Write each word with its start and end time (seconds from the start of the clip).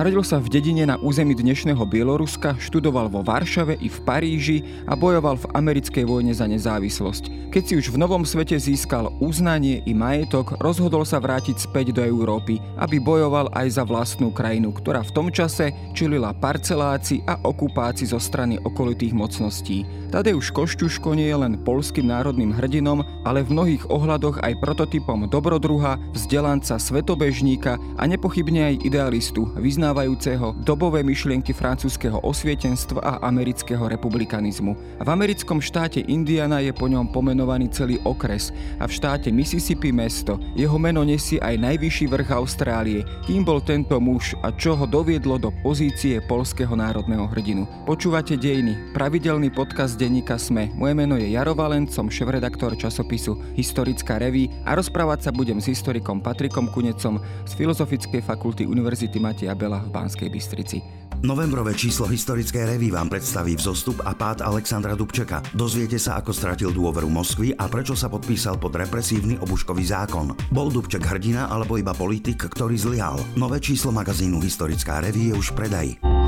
Narodil 0.00 0.24
sa 0.24 0.40
v 0.40 0.48
dedine 0.48 0.88
na 0.88 0.96
území 0.96 1.36
dnešného 1.36 1.84
Bieloruska, 1.84 2.56
študoval 2.56 3.12
vo 3.12 3.20
Varšave 3.20 3.76
i 3.84 3.92
v 3.92 3.98
Paríži 4.00 4.64
a 4.88 4.96
bojoval 4.96 5.36
v 5.36 5.50
americkej 5.52 6.08
vojne 6.08 6.32
za 6.32 6.48
nezávislosť. 6.48 7.52
Keď 7.52 7.62
si 7.68 7.74
už 7.76 7.92
v 7.92 8.00
novom 8.00 8.24
svete 8.24 8.56
získal 8.56 9.12
uznanie 9.20 9.84
i 9.84 9.92
majetok, 9.92 10.56
rozhodol 10.64 11.04
sa 11.04 11.20
vrátiť 11.20 11.60
späť 11.60 11.92
do 11.92 12.00
Európy, 12.00 12.64
aby 12.80 12.96
bojoval 12.96 13.52
aj 13.52 13.76
za 13.76 13.84
vlastnú 13.84 14.32
krajinu, 14.32 14.72
ktorá 14.72 15.04
v 15.04 15.12
tom 15.12 15.28
čase 15.28 15.68
čilila 15.92 16.32
parcelácii 16.32 17.20
a 17.28 17.36
okupácii 17.44 18.08
zo 18.08 18.16
strany 18.16 18.56
okolitých 18.56 19.12
mocností. 19.12 19.84
Tadeusz 20.08 20.48
Košťuško 20.48 21.12
nie 21.12 21.28
je 21.28 21.36
len 21.38 21.60
polským 21.60 22.08
národným 22.08 22.56
hrdinom, 22.56 23.04
ale 23.28 23.44
v 23.44 23.52
mnohých 23.52 23.84
ohľadoch 23.92 24.40
aj 24.40 24.58
prototypom 24.64 25.28
dobrodruha, 25.28 26.00
vzdelanca, 26.16 26.80
svetobežníka 26.80 27.76
a 28.00 28.02
nepochybne 28.08 28.74
aj 28.74 28.74
idealistu, 28.86 29.50
vyznávajúceho 29.90 30.54
dobové 30.62 31.02
myšlienky 31.02 31.50
francúzského 31.50 32.22
osvietenstva 32.22 33.02
a 33.02 33.12
amerického 33.26 33.90
republikanizmu. 33.90 34.78
V 35.02 35.08
americkom 35.10 35.58
štáte 35.58 36.06
Indiana 36.06 36.62
je 36.62 36.70
po 36.70 36.86
ňom 36.86 37.10
pomenovaný 37.10 37.66
celý 37.74 37.98
okres 38.06 38.54
a 38.78 38.86
v 38.86 38.94
štáte 38.94 39.34
Mississippi 39.34 39.90
mesto. 39.90 40.38
Jeho 40.54 40.78
meno 40.78 41.02
nesie 41.02 41.42
aj 41.42 41.58
najvyšší 41.58 42.06
vrch 42.06 42.30
Austrálie. 42.30 43.02
Kým 43.26 43.42
bol 43.42 43.58
tento 43.58 43.98
muž 43.98 44.38
a 44.46 44.54
čo 44.54 44.78
ho 44.78 44.86
doviedlo 44.86 45.42
do 45.42 45.50
pozície 45.58 46.22
polského 46.22 46.70
národného 46.78 47.26
hrdinu? 47.26 47.66
Počúvate 47.82 48.38
Dejiny, 48.38 48.94
pravidelný 48.94 49.50
podcast 49.50 49.98
denníka 49.98 50.38
SME. 50.38 50.70
Moje 50.78 50.94
meno 50.94 51.18
je 51.18 51.34
Jaro 51.34 51.58
Valent, 51.58 51.90
som 51.90 52.06
šéf-redaktor 52.06 52.78
časopisu 52.78 53.58
Historická 53.58 54.22
reví 54.22 54.54
a 54.62 54.78
rozprávať 54.78 55.26
sa 55.26 55.30
budem 55.34 55.58
s 55.58 55.66
historikom 55.66 56.22
Patrikom 56.22 56.70
Kunecom 56.70 57.18
z 57.42 57.52
Filozofickej 57.58 58.22
fakulty 58.22 58.62
Univerzity 58.70 59.18
Mateja 59.18 59.58
Bela 59.58 59.79
v 59.82 59.88
Banskej 59.88 60.28
Bystrici. 60.28 60.78
Novembrové 61.20 61.76
číslo 61.76 62.08
historickej 62.08 62.64
revy 62.64 62.88
vám 62.88 63.12
predstaví 63.12 63.52
vzostup 63.52 64.00
a 64.08 64.16
pád 64.16 64.40
Alexandra 64.40 64.96
Dubčeka. 64.96 65.44
Dozviete 65.52 66.00
sa, 66.00 66.16
ako 66.16 66.32
stratil 66.32 66.72
dôveru 66.72 67.12
Moskvy 67.12 67.52
a 67.60 67.68
prečo 67.68 67.92
sa 67.92 68.08
podpísal 68.08 68.56
pod 68.56 68.72
represívny 68.72 69.36
obuškový 69.36 69.84
zákon. 69.84 70.32
Bol 70.48 70.72
Dubček 70.72 71.04
hrdina 71.04 71.52
alebo 71.52 71.76
iba 71.76 71.92
politik, 71.92 72.40
ktorý 72.48 72.72
zlyhal? 72.80 73.20
Nové 73.36 73.60
číslo 73.60 73.92
magazínu 73.92 74.40
Historická 74.40 75.04
revy 75.04 75.28
je 75.28 75.34
už 75.36 75.52
v 75.52 75.56
predaji. 75.60 76.19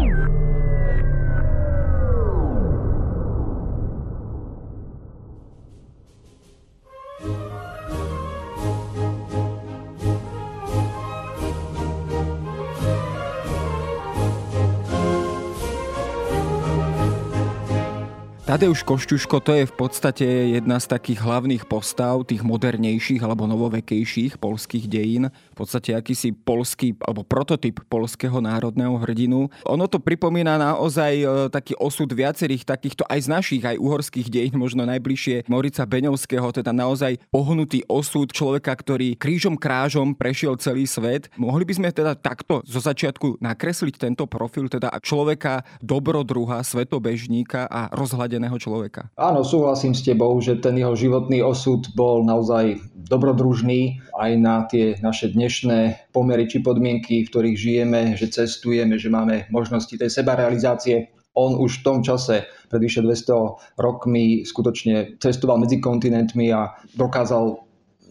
Tadeusz 18.63 18.87
Košťuško 18.87 19.43
to 19.43 19.59
je 19.59 19.67
v 19.67 19.75
podstate 19.75 20.23
jedna 20.55 20.79
z 20.79 20.87
takých 20.87 21.27
hlavných 21.27 21.67
postav 21.67 22.23
tých 22.23 22.47
modernejších 22.47 23.19
alebo 23.19 23.51
novovekejších 23.51 24.39
polských 24.39 24.87
dejín. 24.87 25.35
V 25.53 25.57
podstate 25.65 25.97
akýsi 25.97 26.31
polský 26.33 26.95
alebo 27.03 27.27
prototyp 27.27 27.83
polského 27.91 28.39
národného 28.39 28.95
hrdinu. 29.03 29.51
Ono 29.67 29.85
to 29.91 29.99
pripomína 29.99 30.57
naozaj 30.57 31.13
e, 31.19 31.27
taký 31.51 31.75
osud 31.83 32.09
viacerých 32.09 32.63
takýchto 32.63 33.03
aj 33.11 33.27
z 33.27 33.29
našich, 33.29 33.63
aj 33.67 33.77
uhorských 33.83 34.31
dejín, 34.31 34.55
možno 34.57 34.87
najbližšie 34.87 35.51
Morica 35.51 35.83
Beňovského, 35.83 36.47
teda 36.55 36.71
naozaj 36.71 37.19
pohnutý 37.35 37.83
osud 37.91 38.31
človeka, 38.31 38.71
ktorý 38.79 39.19
krížom 39.19 39.59
krážom 39.59 40.15
prešiel 40.15 40.55
celý 40.57 40.87
svet. 40.87 41.29
Mohli 41.35 41.67
by 41.67 41.73
sme 41.83 41.89
teda 41.91 42.15
takto 42.15 42.63
zo 42.63 42.79
začiatku 42.79 43.43
nakresliť 43.43 43.99
tento 43.99 44.25
profil, 44.31 44.71
teda 44.71 44.95
človeka 45.03 45.67
dobrodruha, 45.83 46.63
svetobežníka 46.63 47.67
a 47.67 47.91
rozhľadeného 47.91 48.53
iného 48.53 48.61
človeka. 48.61 49.09
Áno, 49.17 49.41
súhlasím 49.41 49.97
s 49.97 50.05
tebou, 50.05 50.37
že 50.45 50.61
ten 50.61 50.77
jeho 50.77 50.93
životný 50.93 51.41
osud 51.41 51.89
bol 51.97 52.21
naozaj 52.21 52.77
dobrodružný 53.09 54.05
aj 54.21 54.31
na 54.37 54.69
tie 54.69 55.01
naše 55.01 55.33
dnešné 55.43 56.07
pomery 56.15 56.47
či 56.47 56.63
podmienky, 56.63 57.27
v 57.27 57.31
ktorých 57.35 57.59
žijeme, 57.59 58.01
že 58.15 58.31
cestujeme, 58.31 58.95
že 58.95 59.11
máme 59.11 59.51
možnosti 59.51 59.91
tej 59.91 60.07
sebarealizácie. 60.07 61.11
On 61.35 61.59
už 61.59 61.83
v 61.83 61.85
tom 61.91 61.99
čase, 62.07 62.47
pred 62.71 62.79
vyše 62.79 63.03
200 63.03 63.75
rokmi, 63.75 64.47
skutočne 64.47 65.19
cestoval 65.19 65.59
medzi 65.59 65.83
kontinentmi 65.83 66.55
a 66.55 66.79
dokázal 66.95 67.59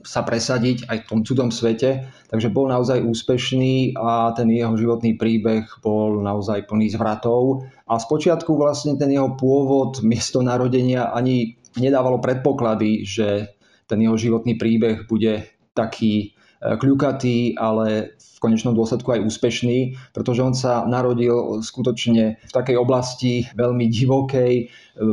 sa 0.03 0.27
presadiť 0.27 0.91
aj 0.91 0.97
v 0.97 1.07
tom 1.07 1.19
cudom 1.23 1.55
svete, 1.55 2.03
takže 2.27 2.51
bol 2.51 2.67
naozaj 2.67 2.99
úspešný 2.99 3.95
a 3.95 4.35
ten 4.35 4.51
jeho 4.51 4.75
životný 4.75 5.15
príbeh 5.15 5.63
bol 5.79 6.19
naozaj 6.19 6.67
plný 6.67 6.91
zvratov. 6.91 7.63
A 7.87 7.95
spočiatku 7.95 8.59
vlastne 8.59 8.99
ten 8.99 9.07
jeho 9.07 9.39
pôvod, 9.39 10.03
miesto 10.03 10.43
narodenia 10.43 11.15
ani 11.15 11.55
nedávalo 11.79 12.19
predpoklady, 12.19 13.07
že 13.07 13.55
ten 13.87 14.03
jeho 14.03 14.19
životný 14.19 14.59
príbeh 14.59 15.07
bude 15.07 15.47
taký 15.71 16.35
kľukatý, 16.61 17.57
ale 17.57 18.15
v 18.17 18.37
konečnom 18.41 18.73
dôsledku 18.73 19.09
aj 19.13 19.25
úspešný, 19.25 19.77
pretože 20.13 20.41
on 20.41 20.53
sa 20.57 20.85
narodil 20.85 21.61
skutočne 21.61 22.41
v 22.41 22.51
takej 22.53 22.77
oblasti 22.77 23.45
veľmi 23.53 23.85
divokej, 23.89 24.53
e, 24.57 24.63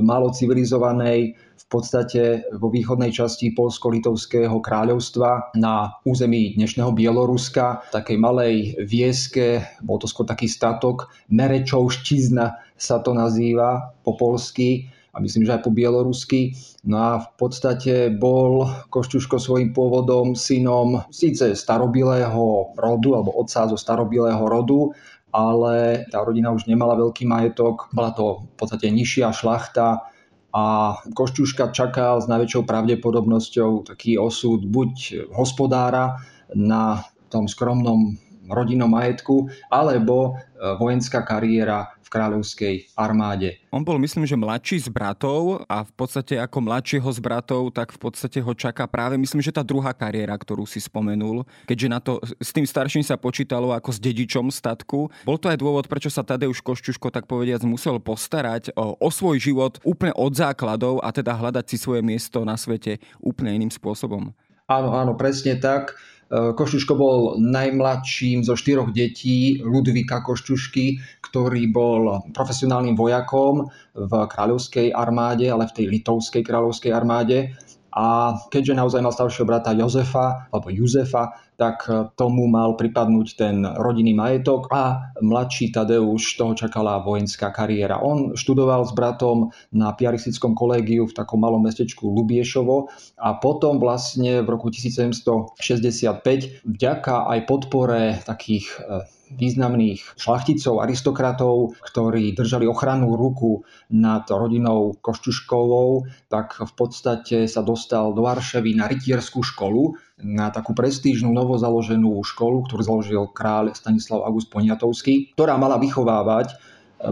málo 0.00 0.32
civilizovanej, 0.32 1.36
podstate 1.68 2.48
vo 2.56 2.72
východnej 2.72 3.12
časti 3.12 3.52
Polsko-Litovského 3.52 4.56
kráľovstva 4.56 5.52
na 5.60 6.00
území 6.02 6.56
dnešného 6.56 6.96
Bieloruska, 6.96 7.84
takej 7.92 8.16
malej 8.16 8.54
vieske, 8.80 9.60
bol 9.84 10.00
to 10.00 10.08
skôr 10.08 10.24
taký 10.24 10.48
statok, 10.48 11.12
Merečov 11.28 11.92
Štizna 11.92 12.64
sa 12.74 13.04
to 13.04 13.12
nazýva 13.12 13.92
po 14.00 14.16
polsky 14.16 14.88
a 15.18 15.22
myslím, 15.22 15.42
že 15.42 15.58
aj 15.58 15.66
po 15.66 15.74
bielorusky. 15.74 16.54
No 16.86 16.96
a 17.02 17.12
v 17.18 17.28
podstate 17.34 18.14
bol 18.14 18.70
Košťuško 18.86 19.42
svojim 19.42 19.74
pôvodom 19.74 20.38
synom 20.38 21.02
síce 21.10 21.58
starobilého 21.58 22.70
rodu, 22.78 23.18
alebo 23.18 23.34
otca 23.34 23.66
zo 23.66 23.74
starobilého 23.74 24.46
rodu, 24.46 24.94
ale 25.34 26.06
tá 26.14 26.22
rodina 26.22 26.54
už 26.54 26.70
nemala 26.70 26.94
veľký 26.94 27.26
majetok, 27.26 27.90
bola 27.90 28.14
to 28.14 28.46
v 28.46 28.54
podstate 28.54 28.94
nižšia 28.94 29.34
šlachta, 29.34 30.06
a 30.48 30.96
Košťuška 31.12 31.76
čakal 31.76 32.24
s 32.24 32.26
najväčšou 32.30 32.64
pravdepodobnosťou 32.64 33.84
taký 33.84 34.16
osud 34.16 34.64
buď 34.64 35.28
hospodára 35.36 36.24
na 36.56 37.04
tom 37.28 37.44
skromnom 37.44 38.16
rodinnom 38.48 38.90
majetku, 38.90 39.48
alebo 39.68 40.34
e, 40.34 40.74
vojenská 40.80 41.22
kariéra 41.22 41.92
v 42.08 42.08
kráľovskej 42.08 42.74
armáde. 42.96 43.60
On 43.68 43.84
bol, 43.84 44.00
myslím, 44.00 44.24
že 44.24 44.32
mladší 44.32 44.80
z 44.80 44.88
bratov 44.88 45.68
a 45.68 45.84
v 45.84 45.92
podstate 45.92 46.40
ako 46.40 46.64
mladšieho 46.64 47.04
z 47.12 47.20
bratov, 47.20 47.68
tak 47.76 47.92
v 47.92 48.00
podstate 48.00 48.40
ho 48.40 48.52
čaká 48.56 48.88
práve, 48.88 49.20
myslím, 49.20 49.44
že 49.44 49.52
tá 49.52 49.60
druhá 49.60 49.92
kariéra, 49.92 50.32
ktorú 50.40 50.64
si 50.64 50.80
spomenul, 50.80 51.44
keďže 51.68 51.88
na 51.92 52.00
to 52.00 52.16
s 52.40 52.56
tým 52.56 52.64
starším 52.64 53.04
sa 53.04 53.20
počítalo 53.20 53.76
ako 53.76 53.92
s 53.92 54.00
dedičom 54.00 54.48
statku. 54.48 55.12
Bol 55.28 55.36
to 55.36 55.52
aj 55.52 55.60
dôvod, 55.60 55.84
prečo 55.84 56.08
sa 56.08 56.24
Tadeusz 56.24 56.64
Koščuško, 56.64 57.12
tak 57.12 57.28
povediac, 57.28 57.60
musel 57.68 58.00
postarať 58.00 58.72
o, 58.72 58.96
o 58.96 59.08
svoj 59.12 59.36
život 59.36 59.76
úplne 59.84 60.16
od 60.16 60.32
základov 60.32 61.04
a 61.04 61.12
teda 61.12 61.36
hľadať 61.36 61.64
si 61.68 61.76
svoje 61.76 62.00
miesto 62.00 62.40
na 62.48 62.56
svete 62.56 63.04
úplne 63.20 63.52
iným 63.52 63.68
spôsobom. 63.68 64.32
Áno, 64.68 64.92
áno, 64.96 65.12
presne 65.16 65.60
tak. 65.60 65.96
E, 66.28 66.52
Košťuško 66.52 66.92
bol 66.92 67.18
najmladším 67.40 68.44
zo 68.44 68.52
štyroch 68.52 68.92
detí 68.92 69.64
Ludvíka 69.64 70.20
Košťušky, 70.20 71.00
ktorý 71.24 71.72
bol 71.72 72.20
profesionálnym 72.36 72.92
vojakom 72.92 73.72
v 73.96 74.12
kráľovskej 74.28 74.92
armáde, 74.92 75.48
ale 75.48 75.64
v 75.72 75.74
tej 75.74 75.86
litovskej 75.88 76.44
kráľovskej 76.44 76.92
armáde. 76.92 77.56
A 77.96 78.36
keďže 78.52 78.76
naozaj 78.76 79.00
mal 79.00 79.16
staršieho 79.16 79.48
brata 79.48 79.72
Jozefa, 79.72 80.52
alebo 80.52 80.68
Juzefa, 80.68 81.47
tak 81.58 81.90
e, 81.90 82.06
tomu 82.14 82.46
mal 82.46 82.78
pripadnúť 82.78 83.28
ten 83.34 83.66
rodinný 83.66 84.14
majetok 84.14 84.70
a 84.70 85.10
mladší 85.18 85.74
Tadeuš 85.74 86.38
toho 86.38 86.54
čakala 86.54 87.02
vojenská 87.02 87.50
kariéra. 87.50 87.98
On 87.98 88.38
študoval 88.38 88.86
s 88.86 88.94
bratom 88.94 89.50
na 89.74 89.90
piaristickom 89.90 90.54
kolégiu 90.54 91.10
v 91.10 91.16
takom 91.18 91.42
malom 91.42 91.66
mestečku 91.66 92.06
Lubiešovo 92.06 92.88
a 93.18 93.34
potom 93.42 93.82
vlastne 93.82 94.46
v 94.46 94.48
roku 94.48 94.70
1765 94.70 96.62
vďaka 96.62 97.14
aj 97.26 97.38
podpore 97.50 98.22
takých 98.22 98.66
e, 98.78 99.17
významných 99.34 100.16
šlachticov, 100.16 100.80
aristokratov, 100.80 101.76
ktorí 101.84 102.32
držali 102.32 102.64
ochrannú 102.64 103.18
ruku 103.18 103.66
nad 103.92 104.24
rodinou 104.30 104.96
Košťuškovou, 104.96 106.08
tak 106.32 106.56
v 106.56 106.72
podstate 106.72 107.44
sa 107.50 107.60
dostal 107.60 108.16
do 108.16 108.24
Varšavy 108.24 108.72
na 108.72 108.88
rytierskú 108.88 109.44
školu, 109.44 109.98
na 110.24 110.48
takú 110.48 110.72
prestížnu 110.72 111.28
novozaloženú 111.30 112.22
školu, 112.24 112.66
ktorú 112.66 112.82
založil 112.82 113.22
kráľ 113.30 113.76
Stanislav 113.76 114.24
August 114.24 114.48
Poniatovský, 114.48 115.36
ktorá 115.36 115.60
mala 115.60 115.76
vychovávať 115.76 116.56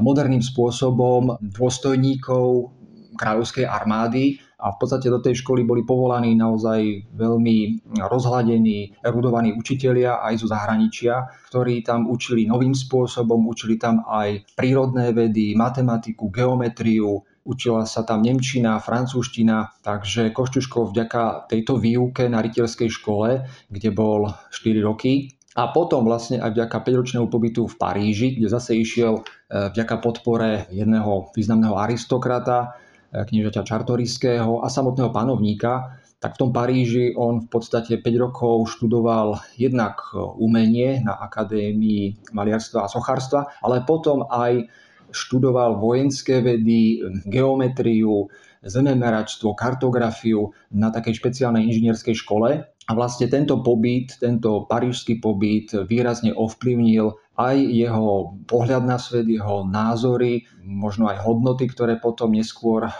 moderným 0.02 0.42
spôsobom 0.42 1.38
dôstojníkov 1.38 2.74
kráľovskej 3.16 3.64
armády 3.64 4.42
a 4.56 4.72
v 4.72 4.76
podstate 4.80 5.12
do 5.12 5.20
tej 5.20 5.44
školy 5.44 5.68
boli 5.68 5.84
povolaní 5.84 6.32
naozaj 6.32 7.12
veľmi 7.12 7.56
rozhladení, 8.08 8.96
erudovaní 9.04 9.52
učitelia 9.52 10.24
aj 10.24 10.34
zo 10.40 10.46
zahraničia, 10.48 11.28
ktorí 11.52 11.84
tam 11.84 12.08
učili 12.08 12.48
novým 12.48 12.72
spôsobom, 12.72 13.44
učili 13.44 13.76
tam 13.76 14.00
aj 14.08 14.48
prírodné 14.56 15.12
vedy, 15.12 15.52
matematiku, 15.52 16.32
geometriu, 16.32 17.20
učila 17.44 17.84
sa 17.84 18.02
tam 18.02 18.24
nemčina, 18.24 18.80
francúzština, 18.80 19.84
takže 19.84 20.32
Košťuško 20.32 20.90
vďaka 20.90 21.52
tejto 21.52 21.76
výuke 21.76 22.24
na 22.26 22.40
rytierskej 22.40 22.88
škole, 22.88 23.44
kde 23.68 23.90
bol 23.92 24.32
4 24.50 24.80
roky, 24.82 25.36
a 25.56 25.72
potom 25.72 26.04
vlastne 26.04 26.36
aj 26.36 26.52
vďaka 26.52 26.84
5-ročnému 26.84 27.32
pobytu 27.32 27.64
v 27.64 27.78
Paríži, 27.80 28.36
kde 28.36 28.52
zase 28.52 28.76
išiel 28.76 29.24
e, 29.24 29.72
vďaka 29.72 30.04
podpore 30.04 30.68
jedného 30.68 31.32
významného 31.32 31.80
aristokrata, 31.80 32.76
kniežaťa 33.24 33.64
Čartoriského 33.64 34.60
a 34.60 34.68
samotného 34.68 35.08
panovníka, 35.08 35.96
tak 36.20 36.36
v 36.36 36.40
tom 36.42 36.50
Paríži 36.52 37.12
on 37.16 37.44
v 37.44 37.48
podstate 37.48 38.00
5 38.00 38.24
rokov 38.24 38.76
študoval 38.76 39.40
jednak 39.56 40.00
umenie 40.36 41.00
na 41.04 41.16
Akadémii 41.16 42.32
maliarstva 42.32 42.84
a 42.84 42.92
sochárstva, 42.92 43.52
ale 43.60 43.84
potom 43.84 44.24
aj 44.28 44.68
študoval 45.12 45.78
vojenské 45.78 46.42
vedy, 46.42 47.00
geometriu, 47.28 48.26
zememeračstvo, 48.66 49.54
kartografiu 49.54 50.50
na 50.74 50.90
takej 50.90 51.22
špeciálnej 51.22 51.68
inžinierskej 51.70 52.16
škole. 52.18 52.66
A 52.86 52.94
vlastne 52.94 53.26
tento 53.26 53.58
pobyt, 53.66 54.14
tento 54.22 54.62
parížský 54.70 55.18
pobyt 55.18 55.74
výrazne 55.90 56.30
ovplyvnil 56.30 57.18
aj 57.34 57.56
jeho 57.58 58.38
pohľad 58.46 58.86
na 58.86 58.96
svet, 58.96 59.26
jeho 59.26 59.66
názory, 59.66 60.46
možno 60.62 61.10
aj 61.10 61.18
hodnoty, 61.20 61.66
ktoré 61.66 61.98
potom 61.98 62.30
neskôr 62.30 62.86
e, 62.86 62.92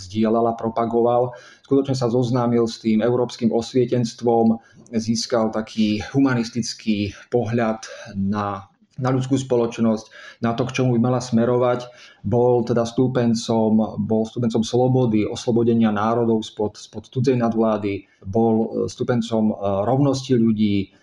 zdieľal 0.00 0.50
a 0.50 0.58
propagoval. 0.58 1.36
Skutočne 1.68 1.94
sa 1.94 2.08
zoznámil 2.08 2.64
s 2.64 2.80
tým 2.80 3.04
európskym 3.04 3.52
osvietenstvom, 3.52 4.58
získal 4.96 5.52
taký 5.52 6.00
humanistický 6.16 7.12
pohľad 7.28 7.84
na 8.16 8.72
na 8.96 9.12
ľudskú 9.12 9.36
spoločnosť, 9.36 10.38
na 10.40 10.56
to, 10.56 10.64
k 10.64 10.80
čomu 10.80 10.96
by 10.96 11.00
mala 11.12 11.20
smerovať. 11.20 11.88
Bol 12.24 12.64
teda 12.64 12.88
stúpencom, 12.88 14.00
bol 14.00 14.22
stúpencom 14.24 14.64
slobody, 14.64 15.28
oslobodenia 15.28 15.92
národov 15.92 16.44
spod, 16.44 16.80
spod 16.80 17.12
cudzej 17.12 17.36
nadvlády, 17.36 18.08
bol 18.24 18.88
stúpencom 18.88 19.52
eh, 19.52 19.56
rovnosti 19.84 20.32
ľudí, 20.32 20.96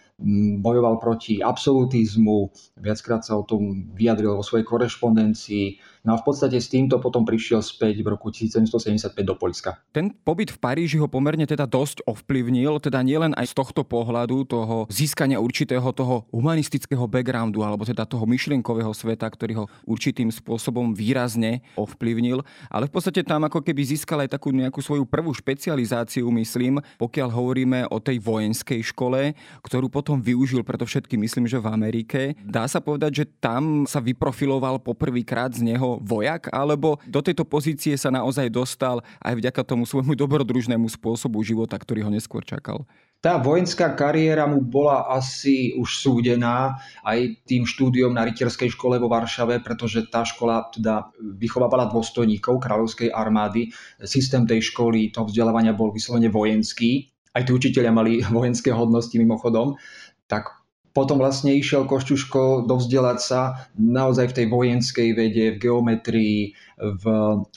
bojoval 0.62 1.01
proti 1.01 1.42
absolutizmu, 1.42 2.54
viackrát 2.78 3.25
sa 3.25 3.36
o 3.36 3.44
tom 3.44 3.92
vyjadril 3.98 4.38
vo 4.38 4.46
svojej 4.46 4.63
korešpondencii. 4.63 5.66
No 6.04 6.16
a 6.16 6.20
v 6.20 6.28
podstate 6.28 6.60
s 6.60 6.68
týmto 6.68 7.00
potom 7.00 7.24
prišiel 7.24 7.64
späť 7.64 8.04
v 8.04 8.12
roku 8.12 8.28
1775 8.28 9.16
do 9.24 9.40
Polska. 9.40 9.80
Ten 9.96 10.12
pobyt 10.12 10.52
v 10.52 10.60
Paríži 10.60 11.00
ho 11.00 11.08
pomerne 11.08 11.48
teda 11.48 11.64
dosť 11.64 12.04
ovplyvnil, 12.04 12.76
teda 12.84 13.00
nielen 13.00 13.32
aj 13.40 13.48
z 13.48 13.54
tohto 13.56 13.88
pohľadu 13.88 14.44
toho 14.44 14.84
získania 14.92 15.40
určitého 15.40 15.96
toho 15.96 16.28
humanistického 16.36 17.08
backgroundu, 17.08 17.64
alebo 17.64 17.88
teda 17.88 18.04
toho 18.04 18.28
myšlienkového 18.28 18.92
sveta, 18.92 19.32
ktorý 19.32 19.64
ho 19.64 19.66
určitým 19.88 20.28
spôsobom 20.28 20.92
výrazne 20.92 21.64
ovplyvnil, 21.80 22.44
ale 22.68 22.92
v 22.92 22.92
podstate 22.92 23.24
tam 23.24 23.48
ako 23.48 23.64
keby 23.64 23.96
získal 23.96 24.28
aj 24.28 24.36
takú 24.36 24.52
nejakú 24.52 24.84
svoju 24.84 25.08
prvú 25.08 25.32
špecializáciu, 25.32 26.28
myslím, 26.36 26.84
pokiaľ 27.00 27.32
hovoríme 27.32 27.80
o 27.88 28.04
tej 28.04 28.20
vojenskej 28.20 28.84
škole, 28.92 29.40
ktorú 29.64 29.88
potom 29.88 30.20
využil 30.20 30.68
preto 30.68 30.84
všetky, 30.84 31.16
myslím, 31.16 31.48
že 31.48 31.64
v 31.64 31.72
Amerike. 31.72 32.36
Dá 32.44 32.68
sa 32.68 32.84
povedať, 32.84 33.24
že 33.24 33.26
tam 33.40 33.88
sa 33.88 34.04
vyprofiloval 34.04 34.84
poprvýkrát 34.84 35.56
z 35.56 35.64
neho 35.72 35.93
vojak, 36.01 36.50
alebo 36.50 36.98
do 37.06 37.19
tejto 37.22 37.44
pozície 37.44 37.94
sa 38.00 38.10
naozaj 38.10 38.50
dostal 38.50 39.04
aj 39.22 39.34
vďaka 39.38 39.62
tomu 39.68 39.84
svojmu 39.84 40.18
dobrodružnému 40.18 40.88
spôsobu 40.90 41.44
života, 41.45 41.75
ktorý 41.75 42.07
ho 42.07 42.12
neskôr 42.13 42.42
čakal? 42.42 42.88
Tá 43.24 43.40
vojenská 43.40 43.95
kariéra 43.95 44.44
mu 44.51 44.60
bola 44.60 45.07
asi 45.07 45.72
už 45.80 45.95
súdená 45.95 46.75
aj 47.07 47.40
tým 47.48 47.63
štúdiom 47.63 48.12
na 48.12 48.28
rytierskej 48.28 48.75
škole 48.75 49.00
vo 49.00 49.07
Varšave, 49.07 49.63
pretože 49.63 50.12
tá 50.12 50.28
škola 50.28 50.68
teda 50.75 51.07
vychovávala 51.40 51.88
dôstojníkov 51.88 52.60
kráľovskej 52.60 53.16
armády. 53.16 53.72
Systém 54.04 54.44
tej 54.44 54.68
školy, 54.68 55.16
toho 55.16 55.31
vzdelávania 55.31 55.72
bol 55.72 55.96
vyslovene 55.96 56.28
vojenský. 56.28 57.16
Aj 57.31 57.48
tí 57.48 57.56
učiteľia 57.56 57.96
mali 57.96 58.19
vojenské 58.28 58.75
hodnosti 58.75 59.16
mimochodom. 59.16 59.80
Tak 60.28 60.62
potom 60.94 61.18
vlastne 61.18 61.57
išiel 61.57 61.90
Košťuško 61.90 62.69
dovzdelať 62.69 63.19
sa 63.19 63.66
naozaj 63.74 64.30
v 64.30 64.36
tej 64.38 64.45
vojenskej 64.54 65.10
vede, 65.18 65.45
v 65.57 65.62
geometrii, 65.66 66.54
v 66.78 67.04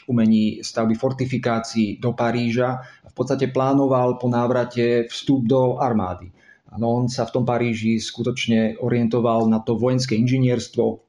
umení 0.08 0.64
stavby 0.64 0.96
fortifikácií 0.96 2.00
do 2.00 2.16
Paríža. 2.16 2.80
V 3.04 3.12
podstate 3.12 3.52
plánoval 3.52 4.16
po 4.16 4.32
návrate 4.32 5.04
vstup 5.12 5.44
do 5.44 5.76
armády. 5.76 6.32
No, 6.80 6.96
on 6.96 7.12
sa 7.12 7.28
v 7.28 7.40
tom 7.40 7.44
Paríži 7.44 8.00
skutočne 8.00 8.80
orientoval 8.80 9.48
na 9.48 9.60
to 9.60 9.76
vojenské 9.76 10.16
inžinierstvo, 10.16 11.04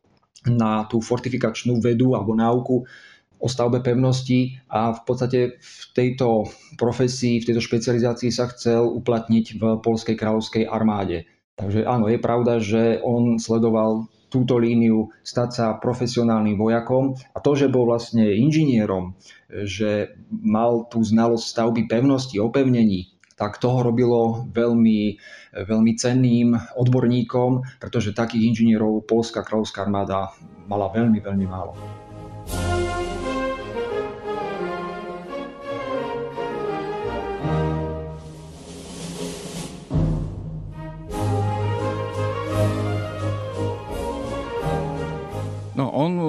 na 0.51 0.87
tú 0.87 1.03
fortifikačnú 1.03 1.79
vedu 1.79 2.15
alebo 2.15 2.35
náuku 2.35 2.87
o 3.37 3.47
stavbe 3.47 3.83
pevnosti 3.83 4.57
a 4.71 4.95
v 4.95 5.01
podstate 5.03 5.39
v 5.59 5.83
tejto 5.93 6.47
profesii, 6.79 7.39
v 7.39 7.47
tejto 7.51 7.61
špecializácii 7.61 8.31
sa 8.33 8.49
chcel 8.51 8.87
uplatniť 8.87 9.45
v 9.59 9.63
Polskej 9.79 10.15
kráľovskej 10.17 10.65
armáde. 10.65 11.29
Takže 11.57 11.89
áno, 11.89 12.05
je 12.05 12.21
pravda, 12.21 12.61
že 12.61 13.01
on 13.01 13.41
sledoval 13.41 14.05
túto 14.29 14.59
líniu 14.61 15.09
stať 15.25 15.49
sa 15.49 15.65
profesionálnym 15.73 16.59
vojakom 16.59 17.17
a 17.33 17.41
to, 17.41 17.57
že 17.57 17.71
bol 17.71 17.89
vlastne 17.89 18.27
inžinierom, 18.27 19.17
že 19.49 20.13
mal 20.29 20.85
tú 20.91 21.01
znalosť 21.01 21.45
stavby 21.47 21.89
pevnosti, 21.89 22.37
opevnení, 22.37 23.09
tak 23.39 23.57
toho 23.57 23.81
robilo 23.81 24.45
veľmi, 24.53 25.17
veľmi 25.55 25.91
cenným 25.97 26.53
odborníkom, 26.77 27.81
pretože 27.81 28.13
takých 28.13 28.53
inžinierov 28.53 29.07
Polská 29.09 29.41
kráľovská 29.41 29.87
armáda 29.87 30.33
mala 30.69 30.91
veľmi, 30.93 31.17
veľmi 31.23 31.45
málo. 31.47 32.06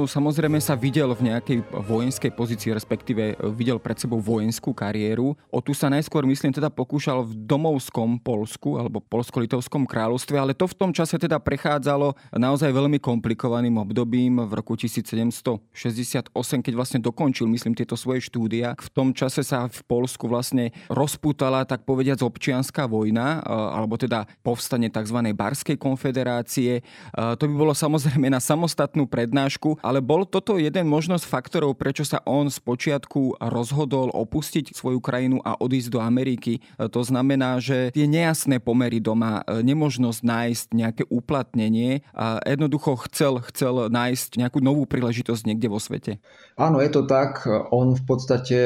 Samozrejme 0.04 0.60
sa 0.60 0.76
videl 0.76 1.10
v 1.16 1.32
nejakej 1.32 1.64
vojenskej 1.72 2.30
pozícii, 2.36 2.76
respektíve 2.76 3.34
videl 3.56 3.80
pred 3.80 3.96
sebou 3.96 4.20
vojenskú 4.20 4.76
kariéru. 4.76 5.32
O 5.48 5.58
tu 5.64 5.72
sa 5.72 5.88
najskôr, 5.88 6.28
myslím, 6.28 6.52
teda 6.52 6.68
pokúšal 6.68 7.24
v 7.24 7.32
domovskom 7.48 8.20
Polsku 8.20 8.76
alebo 8.76 9.00
Polsko-Litovskom 9.00 9.88
kráľovstve, 9.88 10.36
ale 10.36 10.52
to 10.52 10.68
v 10.68 10.76
tom 10.76 10.90
čase 10.92 11.16
teda 11.16 11.40
prechádzalo 11.40 12.12
naozaj 12.36 12.68
veľmi 12.68 13.00
komplikovaným 13.00 13.80
obdobím 13.80 14.44
v 14.44 14.52
roku 14.52 14.76
1768, 14.76 16.28
keď 16.36 16.72
vlastne 16.76 17.00
dokončil, 17.00 17.48
myslím, 17.48 17.72
tieto 17.72 17.96
svoje 17.96 18.20
štúdia. 18.20 18.76
V 18.76 18.90
tom 18.92 19.16
čase 19.16 19.40
sa 19.40 19.66
v 19.66 19.80
Polsku 19.88 20.28
vlastne 20.28 20.76
rozputala, 20.92 21.64
tak 21.64 21.88
povediať, 21.88 22.20
občianská 22.20 22.84
vojna, 22.84 23.40
alebo 23.48 23.96
teda 23.96 24.28
povstanie 24.44 24.92
tzv. 24.92 25.32
Barskej 25.32 25.80
konfederácie. 25.80 26.84
To 27.14 27.44
by 27.46 27.54
bolo 27.54 27.72
samozrejme 27.72 28.28
na 28.28 28.42
samostatnú 28.42 29.06
prednášku, 29.06 29.80
ale 29.88 30.04
bol 30.04 30.28
toto 30.28 30.60
jeden 30.60 30.84
možnosť 30.84 31.24
faktorov, 31.24 31.80
prečo 31.80 32.04
sa 32.04 32.20
on 32.28 32.52
z 32.52 32.60
počiatku 32.60 33.40
rozhodol 33.40 34.12
opustiť 34.12 34.76
svoju 34.76 35.00
krajinu 35.00 35.40
a 35.40 35.56
odísť 35.56 35.88
do 35.96 36.04
Ameriky. 36.04 36.60
To 36.76 37.00
znamená, 37.00 37.56
že 37.56 37.88
tie 37.96 38.04
nejasné 38.04 38.60
pomery 38.60 39.00
doma, 39.00 39.40
nemožnosť 39.48 40.20
nájsť 40.20 40.66
nejaké 40.76 41.02
uplatnenie 41.08 42.04
a 42.12 42.36
jednoducho 42.44 43.00
chcel, 43.08 43.40
chcel 43.48 43.88
nájsť 43.88 44.36
nejakú 44.36 44.60
novú 44.60 44.84
príležitosť 44.84 45.48
niekde 45.48 45.72
vo 45.72 45.80
svete. 45.80 46.20
Áno, 46.60 46.84
je 46.84 46.90
to 46.92 47.08
tak. 47.08 47.48
On 47.72 47.96
v 47.96 48.04
podstate 48.04 48.58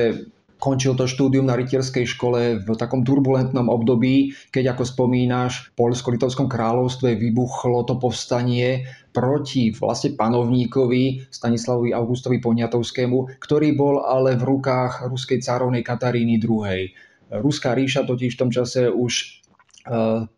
končil 0.63 0.95
to 0.95 1.11
štúdium 1.11 1.51
na 1.51 1.59
rytierskej 1.59 2.07
škole 2.07 2.63
v 2.63 2.69
takom 2.79 3.03
turbulentnom 3.03 3.67
období, 3.67 4.31
keď 4.55 4.79
ako 4.79 4.87
spomínaš, 4.87 5.75
v 5.75 5.83
Polsko-Litovskom 5.83 6.47
kráľovstve 6.47 7.19
vybuchlo 7.19 7.83
to 7.83 7.99
povstanie 7.99 8.87
proti 9.11 9.75
vlastne 9.75 10.15
panovníkovi 10.15 11.27
Stanislavovi 11.35 11.91
Augustovi 11.91 12.39
Poniatovskému, 12.39 13.43
ktorý 13.43 13.75
bol 13.75 14.07
ale 14.07 14.39
v 14.39 14.47
rukách 14.47 15.11
ruskej 15.11 15.43
cárovnej 15.43 15.83
Kataríny 15.83 16.39
II. 16.39 16.87
Ruská 17.43 17.75
ríša 17.75 18.07
totiž 18.07 18.39
v 18.39 18.41
tom 18.47 18.51
čase 18.55 18.87
už 18.87 19.43
uh, 19.91 20.31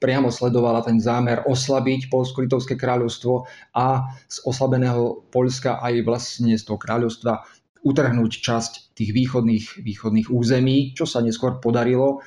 priamo 0.00 0.32
sledovala 0.32 0.80
ten 0.80 0.96
zámer 0.96 1.44
oslabiť 1.44 2.08
Polsko-Litovské 2.08 2.74
kráľovstvo 2.74 3.44
a 3.76 4.10
z 4.26 4.36
oslabeného 4.48 5.28
Polska 5.28 5.76
aj 5.78 5.94
vlastne 6.08 6.56
z 6.56 6.64
toho 6.64 6.80
kráľovstva 6.80 7.44
utrhnúť 7.88 8.44
časť 8.44 8.92
tých 8.92 9.10
východných, 9.16 9.80
východných 9.80 10.28
území, 10.28 10.92
čo 10.92 11.08
sa 11.08 11.24
neskôr 11.24 11.56
podarilo. 11.56 12.20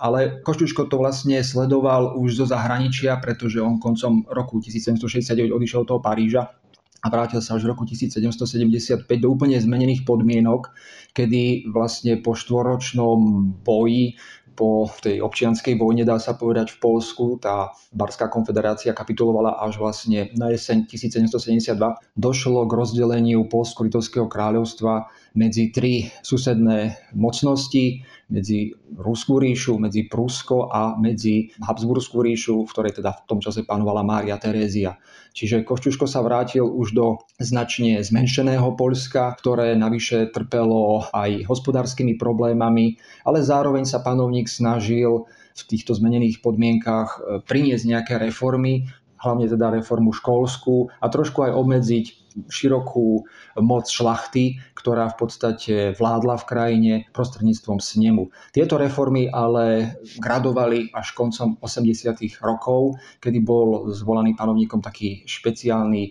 Ale 0.00 0.40
Košťuško 0.40 0.88
to 0.88 0.96
vlastne 0.96 1.42
sledoval 1.44 2.16
už 2.16 2.40
zo 2.40 2.46
zahraničia, 2.48 3.20
pretože 3.20 3.60
on 3.60 3.82
koncom 3.82 4.24
roku 4.30 4.62
1769 4.62 5.50
odišiel 5.52 5.84
do 5.84 5.88
toho 5.96 6.00
Paríža 6.00 6.56
a 7.00 7.06
vrátil 7.08 7.40
sa 7.40 7.56
až 7.56 7.64
v 7.64 7.72
roku 7.72 7.88
1775 7.88 9.08
do 9.08 9.28
úplne 9.32 9.56
zmenených 9.56 10.04
podmienok, 10.04 10.72
kedy 11.16 11.72
vlastne 11.72 12.20
po 12.20 12.36
štvoročnom 12.36 13.18
boji 13.64 14.20
po 14.54 14.90
tej 15.00 15.22
občianskej 15.24 15.78
vojne, 15.78 16.04
dá 16.04 16.20
sa 16.20 16.36
povedať, 16.36 16.76
v 16.76 16.78
Polsku 16.82 17.38
tá 17.40 17.72
Barská 17.90 18.28
konfederácia 18.28 18.94
kapitulovala 18.94 19.62
až 19.62 19.80
vlastne 19.80 20.30
na 20.36 20.52
jeseň 20.52 20.86
1772. 20.90 21.74
Došlo 22.14 22.66
k 22.68 22.72
rozdeleniu 22.72 23.46
Polsko-Litovského 23.48 24.26
kráľovstva 24.28 25.10
medzi 25.34 25.70
tri 25.70 26.10
susedné 26.20 26.98
mocnosti, 27.14 28.02
medzi 28.30 28.72
Ruskú 28.96 29.42
ríšu, 29.42 29.76
medzi 29.76 30.06
Prusko 30.06 30.70
a 30.70 30.94
medzi 30.96 31.50
Habsburskú 31.58 32.22
ríšu, 32.22 32.64
v 32.64 32.70
ktorej 32.70 33.02
teda 33.02 33.10
v 33.12 33.22
tom 33.26 33.38
čase 33.42 33.66
panovala 33.66 34.06
Mária 34.06 34.38
Terézia. 34.38 34.96
Čiže 35.30 35.62
Košťuško 35.62 36.10
sa 36.10 36.22
vrátil 36.26 36.66
už 36.66 36.94
do 36.94 37.06
značne 37.38 38.02
zmenšeného 38.02 38.74
Polska, 38.74 39.30
ktoré 39.38 39.78
navyše 39.78 40.30
trpelo 40.30 41.06
aj 41.14 41.46
hospodárskymi 41.46 42.18
problémami, 42.18 42.98
ale 43.22 43.42
zároveň 43.42 43.86
sa 43.86 44.02
panovník 44.02 44.50
snažil 44.50 45.30
v 45.50 45.62
týchto 45.66 45.92
zmenených 45.92 46.40
podmienkach 46.40 47.08
e, 47.10 47.18
priniesť 47.44 47.84
nejaké 47.84 48.14
reformy, 48.16 48.88
hlavne 49.20 49.46
teda 49.46 49.70
reformu 49.76 50.10
školskú 50.16 50.88
a 51.00 51.06
trošku 51.12 51.44
aj 51.44 51.52
obmedziť 51.52 52.06
širokú 52.46 53.26
moc 53.58 53.90
šlachty, 53.90 54.62
ktorá 54.78 55.10
v 55.12 55.16
podstate 55.18 55.74
vládla 55.98 56.40
v 56.40 56.48
krajine 56.48 56.92
prostredníctvom 57.12 57.82
snemu. 57.82 58.30
Tieto 58.54 58.78
reformy 58.78 59.28
ale 59.28 59.98
gradovali 60.16 60.94
až 60.94 61.12
koncom 61.12 61.58
80. 61.60 62.16
rokov, 62.40 62.96
kedy 63.20 63.38
bol 63.42 63.90
zvolaný 63.92 64.38
panovníkom 64.38 64.80
taký 64.80 65.26
špeciálny 65.26 66.02
e, 66.06 66.10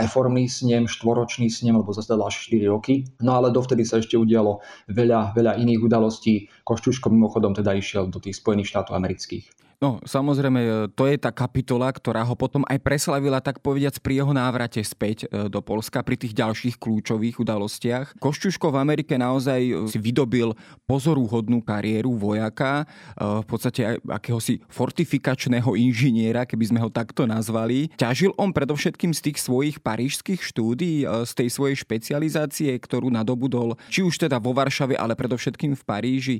reformný 0.00 0.50
snem, 0.50 0.90
štvoročný 0.90 1.52
snem, 1.52 1.78
lebo 1.78 1.94
zasadal 1.94 2.26
až 2.26 2.50
4 2.50 2.66
roky. 2.66 3.06
No 3.22 3.38
ale 3.38 3.54
dovtedy 3.54 3.86
sa 3.86 4.02
ešte 4.02 4.18
udialo 4.18 4.64
veľa, 4.90 5.36
veľa 5.36 5.52
iných 5.60 5.80
udalostí. 5.84 6.50
Košťuško 6.66 7.12
mimochodom 7.12 7.54
teda 7.54 7.76
išiel 7.76 8.10
do 8.10 8.18
tých 8.18 8.40
Spojených 8.40 8.74
štátov 8.74 8.96
amerických. 8.98 9.69
No, 9.80 9.96
samozrejme, 10.04 10.60
e, 10.60 10.70
to 10.92 11.08
je 11.08 11.16
tá 11.16 11.32
kapitola, 11.32 11.88
ktorá 11.88 12.20
ho 12.20 12.36
potom 12.36 12.68
aj 12.68 12.84
preslavila, 12.84 13.40
tak 13.40 13.64
povediac, 13.64 13.96
pri 14.04 14.20
jeho 14.20 14.36
návrate 14.36 14.76
späť 14.84 15.24
e, 15.24 15.48
do 15.48 15.64
Polska, 15.64 16.04
pri 16.04 16.20
tých 16.20 16.36
ďalších 16.36 16.76
kľúčových 16.76 17.40
udalostiach. 17.40 18.20
Košťuško 18.20 18.76
v 18.76 18.76
Amerike 18.76 19.16
naozaj 19.16 19.60
e, 19.64 19.72
si 19.88 19.96
vydobil 19.96 20.52
pozorúhodnú 20.84 21.64
kariéru 21.64 22.12
vojaka, 22.12 22.84
v 23.16 23.46
podstate 23.46 23.86
aj 23.86 23.96
akéhosi 24.20 24.58
fortifikačného 24.68 25.72
inžiniera, 25.78 26.42
keby 26.42 26.64
sme 26.74 26.80
ho 26.82 26.90
takto 26.90 27.24
nazvali. 27.24 27.88
Ťažil 27.94 28.34
on 28.36 28.50
predovšetkým 28.50 29.14
z 29.14 29.30
tých 29.30 29.38
svojich 29.38 29.78
parížských 29.78 30.42
štúdií, 30.42 31.06
z 31.06 31.32
tej 31.32 31.48
svojej 31.48 31.78
špecializácie, 31.78 32.74
ktorú 32.74 33.06
nadobudol, 33.08 33.78
či 33.86 34.02
už 34.02 34.26
teda 34.26 34.42
vo 34.42 34.50
Varšave, 34.50 34.98
ale 34.98 35.14
predovšetkým 35.14 35.78
v 35.78 35.82
Paríži. 35.86 36.36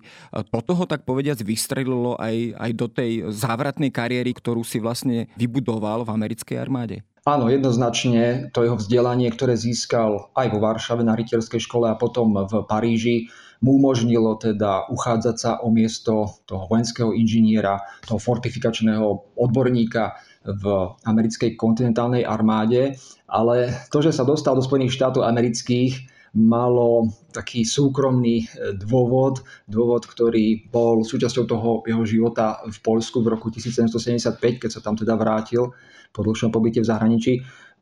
Toto 0.50 0.74
ho 0.74 0.84
tak 0.84 1.06
povediac 1.06 1.38
vystrelilo 1.46 2.18
aj, 2.18 2.58
aj 2.58 2.70
do 2.74 2.86
tej 2.90 3.29
závratnej 3.30 3.94
kariéry, 3.94 4.34
ktorú 4.36 4.62
si 4.66 4.82
vlastne 4.82 5.30
vybudoval 5.38 6.04
v 6.04 6.12
americkej 6.14 6.56
armáde? 6.60 7.06
Áno, 7.28 7.52
jednoznačne 7.52 8.48
to 8.56 8.64
jeho 8.64 8.80
vzdelanie, 8.80 9.28
ktoré 9.28 9.52
získal 9.52 10.32
aj 10.32 10.46
vo 10.50 10.58
Varšave 10.58 11.04
na 11.04 11.12
rytierskej 11.12 11.60
škole 11.60 11.92
a 11.92 11.98
potom 11.98 12.32
v 12.48 12.64
Paríži, 12.64 13.28
mu 13.60 13.76
umožnilo 13.76 14.40
teda 14.40 14.88
uchádzať 14.88 15.36
sa 15.36 15.50
o 15.60 15.68
miesto 15.68 16.40
toho 16.48 16.64
vojenského 16.64 17.12
inžiniera, 17.12 17.84
toho 18.08 18.16
fortifikačného 18.16 19.36
odborníka 19.36 20.16
v 20.48 20.64
americkej 21.04 21.60
kontinentálnej 21.60 22.24
armáde. 22.24 22.96
Ale 23.28 23.76
to, 23.92 24.00
že 24.00 24.16
sa 24.16 24.24
dostal 24.24 24.56
do 24.56 24.64
Spojených 24.64 24.96
štátov 24.96 25.28
amerických, 25.28 26.08
malo 26.34 27.10
taký 27.34 27.66
súkromný 27.66 28.46
e, 28.46 28.76
dôvod, 28.78 29.42
dôvod, 29.66 30.06
ktorý 30.06 30.70
bol 30.70 31.02
súčasťou 31.02 31.44
toho 31.46 31.70
jeho 31.86 32.04
života 32.06 32.62
v 32.66 32.78
Polsku 32.82 33.22
v 33.22 33.34
roku 33.34 33.50
1775, 33.50 34.62
keď 34.62 34.70
sa 34.70 34.80
tam 34.82 34.94
teda 34.94 35.18
vrátil 35.18 35.74
po 36.14 36.20
dlhšom 36.22 36.54
pobyte 36.54 36.82
v 36.82 36.90
zahraničí. 36.90 37.32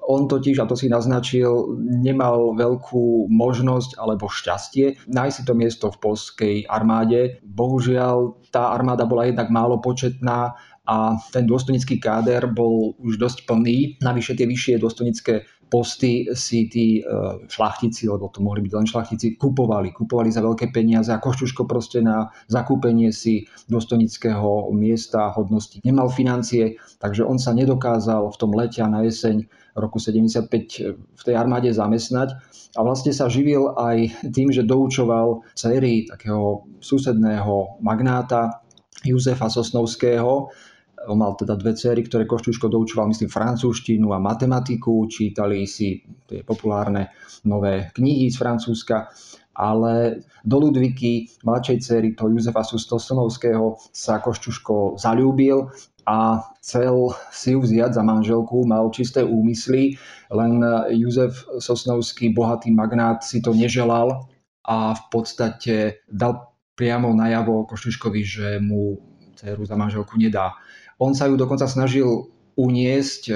On 0.08 0.24
totiž, 0.24 0.56
a 0.62 0.64
to 0.64 0.72
si 0.72 0.88
naznačil, 0.88 1.76
nemal 1.84 2.56
veľkú 2.56 3.28
možnosť 3.28 4.00
alebo 4.00 4.32
šťastie 4.32 5.04
nájsť 5.04 5.36
si 5.36 5.42
to 5.44 5.52
miesto 5.52 5.86
v 5.92 6.00
polskej 6.00 6.56
armáde. 6.64 7.44
Bohužiaľ, 7.44 8.40
tá 8.48 8.72
armáda 8.72 9.04
bola 9.04 9.28
jednak 9.28 9.52
málo 9.52 9.84
početná 9.84 10.56
a 10.88 11.20
ten 11.28 11.44
dôstojnický 11.44 12.00
káder 12.00 12.48
bol 12.48 12.96
už 12.96 13.20
dosť 13.20 13.44
plný. 13.44 14.00
Navyše 14.00 14.40
tie 14.40 14.48
vyššie 14.48 14.80
dôstojnické 14.80 15.44
posty 15.68 16.28
si 16.32 16.68
tí 16.68 17.00
e, 17.00 17.02
šlachtici, 17.48 18.08
lebo 18.08 18.28
to 18.32 18.40
mohli 18.40 18.64
byť 18.64 18.72
len 18.72 18.86
šlachtici, 18.88 19.36
kupovali. 19.36 19.92
Kupovali 19.92 20.32
za 20.32 20.40
veľké 20.40 20.72
peniaze 20.72 21.12
a 21.12 21.22
Košťuško 21.22 21.68
proste 21.68 22.00
na 22.00 22.32
zakúpenie 22.48 23.12
si 23.12 23.46
dôstojnického 23.68 24.72
miesta, 24.72 25.32
hodnosti 25.32 25.80
nemal 25.84 26.08
financie, 26.08 26.80
takže 26.98 27.22
on 27.22 27.36
sa 27.36 27.52
nedokázal 27.52 28.32
v 28.32 28.36
tom 28.40 28.50
lete 28.56 28.80
a 28.80 28.88
na 28.88 29.04
jeseň 29.04 29.46
roku 29.78 30.02
75 30.02 30.50
v 30.96 31.22
tej 31.22 31.34
armáde 31.38 31.70
zamestnať 31.70 32.34
a 32.74 32.80
vlastne 32.82 33.14
sa 33.14 33.30
živil 33.30 33.72
aj 33.78 34.28
tým, 34.34 34.50
že 34.50 34.66
doučoval 34.66 35.46
céry 35.54 36.10
takého 36.10 36.66
susedného 36.82 37.78
magnáta 37.78 38.64
Jozefa 39.06 39.46
Sosnovského, 39.46 40.50
on 41.08 41.18
mal 41.18 41.32
teda 41.34 41.56
dve 41.56 41.72
cery, 41.72 42.04
ktoré 42.04 42.28
Košťuško 42.28 42.68
doučoval, 42.68 43.08
myslím, 43.08 43.32
francúzštinu 43.32 44.12
a 44.12 44.20
matematiku, 44.20 45.08
čítali 45.08 45.64
si 45.64 46.04
tie 46.28 46.44
populárne 46.44 47.16
nové 47.48 47.88
knihy 47.96 48.28
z 48.28 48.36
Francúzska, 48.36 49.08
ale 49.58 50.22
do 50.46 50.56
Ludviky, 50.62 51.42
mladšej 51.42 51.78
cery, 51.82 52.08
to 52.14 52.30
Jozefa 52.30 52.62
Sosnovského, 52.62 53.80
sa 53.90 54.22
Košťuško 54.22 55.00
zalúbil 55.00 55.66
a 56.06 56.40
chcel 56.62 57.12
si 57.34 57.52
ju 57.52 57.60
vziať 57.60 57.98
za 57.98 58.02
manželku, 58.06 58.62
mal 58.64 58.86
čisté 58.94 59.26
úmysly, 59.26 59.98
len 60.30 60.62
Jozef 60.94 61.42
Sosnovský, 61.58 62.30
bohatý 62.30 62.70
magnát, 62.70 63.26
si 63.26 63.42
to 63.42 63.50
neželal 63.50 64.30
a 64.62 64.94
v 64.94 65.02
podstate 65.10 66.06
dal 66.06 66.54
priamo 66.78 67.10
najavo 67.10 67.66
Košťuškovi, 67.66 68.20
že 68.22 68.48
mu 68.62 68.94
dceru 69.38 69.62
za 69.62 69.78
manželku 69.78 70.18
nedá. 70.18 70.58
On 70.98 71.14
sa 71.14 71.30
ju 71.30 71.38
dokonca 71.38 71.70
snažil 71.70 72.26
uniesť, 72.58 73.22
e, 73.30 73.34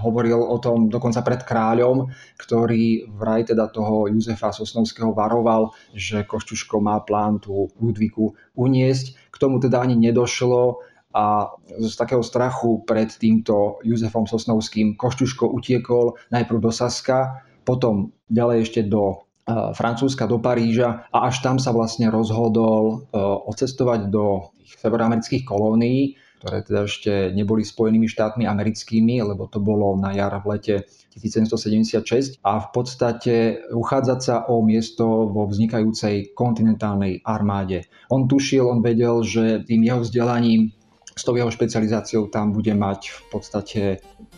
hovoril 0.00 0.40
o 0.40 0.56
tom 0.56 0.88
dokonca 0.88 1.20
pred 1.20 1.44
kráľom, 1.44 2.08
ktorý 2.40 3.10
vraj 3.12 3.44
teda 3.44 3.68
toho 3.68 4.08
Jozefa 4.08 4.54
Sosnovského 4.54 5.12
varoval, 5.12 5.76
že 5.92 6.24
Košťuško 6.24 6.80
má 6.80 6.96
plán 7.04 7.42
tú 7.42 7.68
Ludviku 7.76 8.32
uniesť. 8.56 9.28
K 9.28 9.36
tomu 9.36 9.60
teda 9.60 9.84
ani 9.84 9.98
nedošlo 10.00 10.80
a 11.10 11.50
z 11.74 11.90
takého 11.98 12.22
strachu 12.22 12.86
pred 12.86 13.10
týmto 13.10 13.82
Jozefom 13.82 14.30
Sosnovským 14.30 14.94
Košťuško 14.94 15.50
utiekol 15.50 16.14
najprv 16.30 16.58
do 16.62 16.70
Saska, 16.70 17.42
potom 17.66 18.14
ďalej 18.30 18.70
ešte 18.70 18.80
do 18.86 19.29
Francúzska, 19.74 20.26
do 20.26 20.38
Paríža 20.38 21.06
a 21.10 21.28
až 21.28 21.44
tam 21.44 21.56
sa 21.58 21.74
vlastne 21.74 22.08
rozhodol 22.08 23.08
e, 23.10 23.18
odcestovať 23.20 24.08
do 24.08 24.54
severoamerických 24.80 25.44
kolónií, 25.44 26.16
ktoré 26.40 26.64
teda 26.64 26.80
ešte 26.88 27.12
neboli 27.36 27.68
Spojenými 27.68 28.08
štátmi 28.08 28.48
americkými, 28.48 29.20
lebo 29.20 29.44
to 29.50 29.60
bolo 29.60 29.92
na 30.00 30.16
jar 30.16 30.32
v 30.40 30.56
lete 30.56 30.74
1776 31.20 32.40
a 32.40 32.64
v 32.64 32.68
podstate 32.72 33.34
uchádzať 33.68 34.20
sa 34.24 34.48
o 34.48 34.64
miesto 34.64 35.28
vo 35.28 35.44
vznikajúcej 35.44 36.32
kontinentálnej 36.32 37.20
armáde. 37.26 37.90
On 38.08 38.24
tušil, 38.24 38.64
on 38.64 38.80
vedel, 38.80 39.20
že 39.20 39.66
tým 39.68 39.84
jeho 39.84 40.00
vzdelaním 40.00 40.72
s 41.12 41.22
tou 41.26 41.36
jeho 41.36 41.52
špecializáciou 41.52 42.32
tam 42.32 42.56
bude 42.56 42.72
mať 42.72 43.12
v 43.12 43.22
podstate, 43.28 43.80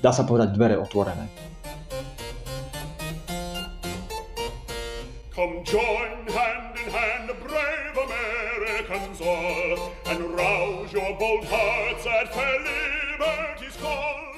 dá 0.03 0.11
sa 0.11 0.27
povedať, 0.27 0.59
dvere 0.59 0.75
otvorené. 0.83 1.52
Come 5.35 5.65
join 5.65 6.27
hand 6.27 6.77
in 6.77 6.91
hand, 6.91 7.31
brave 7.41 7.97
Americans 7.97 9.19
all, 9.23 9.93
and 10.05 10.35
rouse 10.35 10.93
your 10.93 11.19
bold 11.19 11.47
hearts 11.47 12.05
at 12.05 12.31
call. 12.33 12.72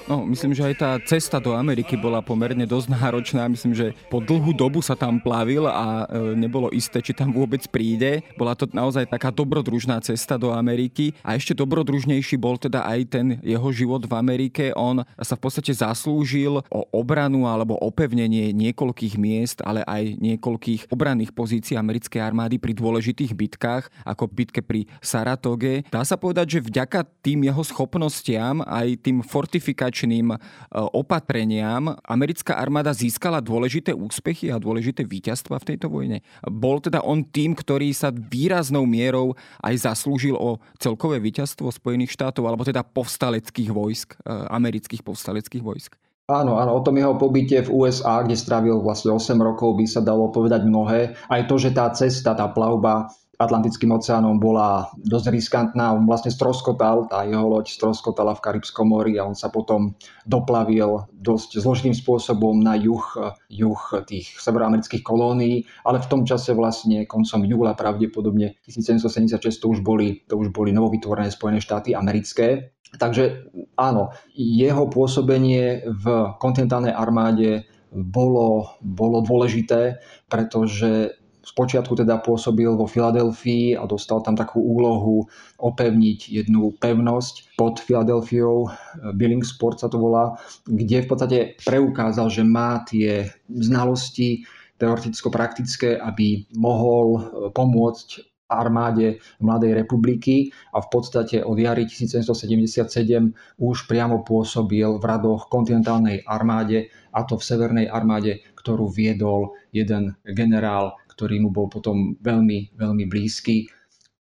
No, 0.05 0.21
myslím, 0.29 0.53
že 0.53 0.69
aj 0.69 0.75
tá 0.77 0.91
cesta 1.01 1.41
do 1.41 1.57
Ameriky 1.57 1.97
bola 1.97 2.21
pomerne 2.21 2.69
dosť 2.69 2.93
náročná. 2.93 3.49
Myslím, 3.49 3.73
že 3.73 3.97
po 4.13 4.21
dlhú 4.21 4.53
dobu 4.53 4.85
sa 4.85 4.93
tam 4.93 5.17
plavil 5.17 5.65
a 5.65 6.05
e, 6.05 6.37
nebolo 6.37 6.69
isté, 6.77 7.01
či 7.01 7.17
tam 7.17 7.33
vôbec 7.33 7.65
príde. 7.73 8.21
Bola 8.37 8.53
to 8.53 8.69
naozaj 8.69 9.09
taká 9.09 9.33
dobrodružná 9.33 9.97
cesta 10.05 10.37
do 10.37 10.53
Ameriky 10.53 11.17
a 11.25 11.33
ešte 11.33 11.57
dobrodružnejší 11.57 12.37
bol 12.37 12.61
teda 12.61 12.85
aj 12.85 13.01
ten 13.09 13.27
jeho 13.41 13.65
život 13.73 14.05
v 14.05 14.13
Amerike. 14.13 14.77
On 14.77 15.01
sa 15.25 15.41
v 15.41 15.49
podstate 15.49 15.73
zaslúžil 15.73 16.61
o 16.69 16.81
obranu 16.93 17.49
alebo 17.49 17.73
opevnenie 17.81 18.53
niekoľkých 18.53 19.17
miest, 19.17 19.65
ale 19.65 19.89
aj 19.89 20.21
niekoľkých 20.21 20.93
obranných 20.93 21.33
pozícií 21.33 21.81
americkej 21.81 22.21
armády 22.21 22.61
pri 22.61 22.77
dôležitých 22.77 23.33
bitkách, 23.33 23.89
ako 24.05 24.29
bitke 24.29 24.61
pri 24.61 24.85
Saratoge. 25.01 25.89
Dá 25.89 26.05
sa 26.05 26.21
povedať, 26.21 26.61
že 26.61 26.67
vďaka 26.69 27.09
tým 27.25 27.49
jeho 27.49 27.65
schopnostiam 27.65 28.61
aj 28.69 29.01
tým 29.01 29.25
fortifikačným 29.25 29.94
mobilizačným 29.95 30.35
opatreniam 30.75 31.95
americká 32.03 32.59
armáda 32.59 32.91
získala 32.91 33.39
dôležité 33.39 33.95
úspechy 33.95 34.51
a 34.51 34.59
dôležité 34.59 35.07
víťazstva 35.07 35.63
v 35.63 35.69
tejto 35.75 35.87
vojne. 35.87 36.19
Bol 36.43 36.83
teda 36.83 37.07
on 37.07 37.23
tým, 37.23 37.55
ktorý 37.55 37.95
sa 37.95 38.11
výraznou 38.11 38.83
mierou 38.85 39.39
aj 39.63 39.87
zaslúžil 39.87 40.35
o 40.35 40.59
celkové 40.83 41.23
víťazstvo 41.23 41.71
Spojených 41.71 42.11
štátov, 42.11 42.43
alebo 42.51 42.67
teda 42.67 42.83
povstaleckých 42.83 43.71
vojsk, 43.71 44.19
amerických 44.27 45.07
povstaleckých 45.07 45.63
vojsk? 45.63 45.95
Áno, 46.25 46.57
áno, 46.57 46.81
o 46.81 46.81
tom 46.81 46.97
jeho 46.97 47.21
pobyte 47.21 47.69
v 47.69 47.73
USA, 47.85 48.25
kde 48.25 48.33
strávil 48.33 48.81
vlastne 48.81 49.13
8 49.13 49.37
rokov, 49.45 49.77
by 49.77 49.85
sa 49.85 50.01
dalo 50.01 50.33
povedať 50.33 50.65
mnohé. 50.65 51.13
Aj 51.29 51.45
to, 51.45 51.61
že 51.61 51.77
tá 51.77 51.93
cesta, 51.93 52.33
tá 52.33 52.49
plavba 52.49 53.13
Atlantickým 53.39 53.91
oceánom 53.95 54.39
bola 54.39 54.91
dosť 54.99 55.27
riskantná. 55.35 55.95
On 55.95 56.07
vlastne 56.07 56.31
stroskotal, 56.31 57.11
tá 57.11 57.27
jeho 57.27 57.45
loď 57.45 57.71
stroskotala 57.71 58.35
v 58.39 58.45
Karibskom 58.45 58.91
mori 58.91 59.19
a 59.19 59.27
on 59.27 59.35
sa 59.35 59.51
potom 59.51 59.99
doplavil 60.25 61.11
dosť 61.11 61.59
zložitým 61.59 61.95
spôsobom 61.97 62.61
na 62.63 62.79
juh, 62.79 63.03
juh 63.51 63.83
tých 64.07 64.31
severoamerických 64.39 65.03
kolónií, 65.03 65.67
ale 65.83 65.99
v 65.99 66.11
tom 66.11 66.23
čase 66.23 66.55
vlastne 66.55 67.09
koncom 67.09 67.43
júla 67.43 67.75
pravdepodobne 67.75 68.61
1776 68.67 69.63
to 69.63 69.67
už 69.71 69.81
boli, 69.83 70.23
to 70.29 70.39
už 70.39 70.55
boli 70.55 70.71
novovytvorené 70.71 71.33
Spojené 71.33 71.59
štáty 71.59 71.97
americké 71.97 72.75
Takže 72.95 73.51
áno, 73.75 74.15
jeho 74.39 74.87
pôsobenie 74.87 75.83
v 75.83 76.05
kontinentálnej 76.39 76.95
armáde 76.95 77.67
bolo, 77.91 78.79
bolo 78.83 79.23
dôležité, 79.23 80.03
pretože 80.27 81.19
Spočiatku 81.45 81.93
teda 81.93 82.25
pôsobil 82.25 82.73
vo 82.73 82.89
Filadelfii 82.89 83.77
a 83.77 83.85
dostal 83.85 84.25
tam 84.25 84.33
takú 84.33 84.65
úlohu 84.65 85.29
opevniť 85.61 86.33
jednu 86.33 86.73
pevnosť 86.81 87.55
pod 87.61 87.85
Filadelfiou, 87.85 88.73
Billingsport 89.13 89.85
sa 89.85 89.93
to 89.93 90.01
volá, 90.01 90.41
kde 90.65 91.05
v 91.05 91.09
podstate 91.09 91.39
preukázal, 91.61 92.33
že 92.33 92.43
má 92.43 92.81
tie 92.89 93.29
znalosti 93.53 94.49
teoreticko-praktické, 94.81 96.01
aby 96.01 96.49
mohol 96.57 97.21
pomôcť 97.53 98.35
armáde 98.45 99.19
Mladej 99.41 99.73
republiky 99.73 100.53
a 100.77 100.85
v 100.85 100.89
podstate 100.93 101.41
od 101.41 101.57
jary 101.57 101.89
1777 101.89 103.33
už 103.59 103.77
priamo 103.89 104.21
pôsobil 104.21 104.87
v 105.01 105.05
radoch 105.05 105.49
kontinentálnej 105.49 106.23
armáde 106.29 106.93
a 107.17 107.25
to 107.25 107.41
v 107.41 107.47
severnej 107.47 107.87
armáde, 107.89 108.45
ktorú 108.59 108.93
viedol 108.93 109.57
jeden 109.73 110.15
generál, 110.23 110.99
ktorý 111.15 111.41
mu 111.47 111.51
bol 111.55 111.71
potom 111.71 112.19
veľmi, 112.19 112.75
veľmi 112.75 113.05
blízky 113.07 113.71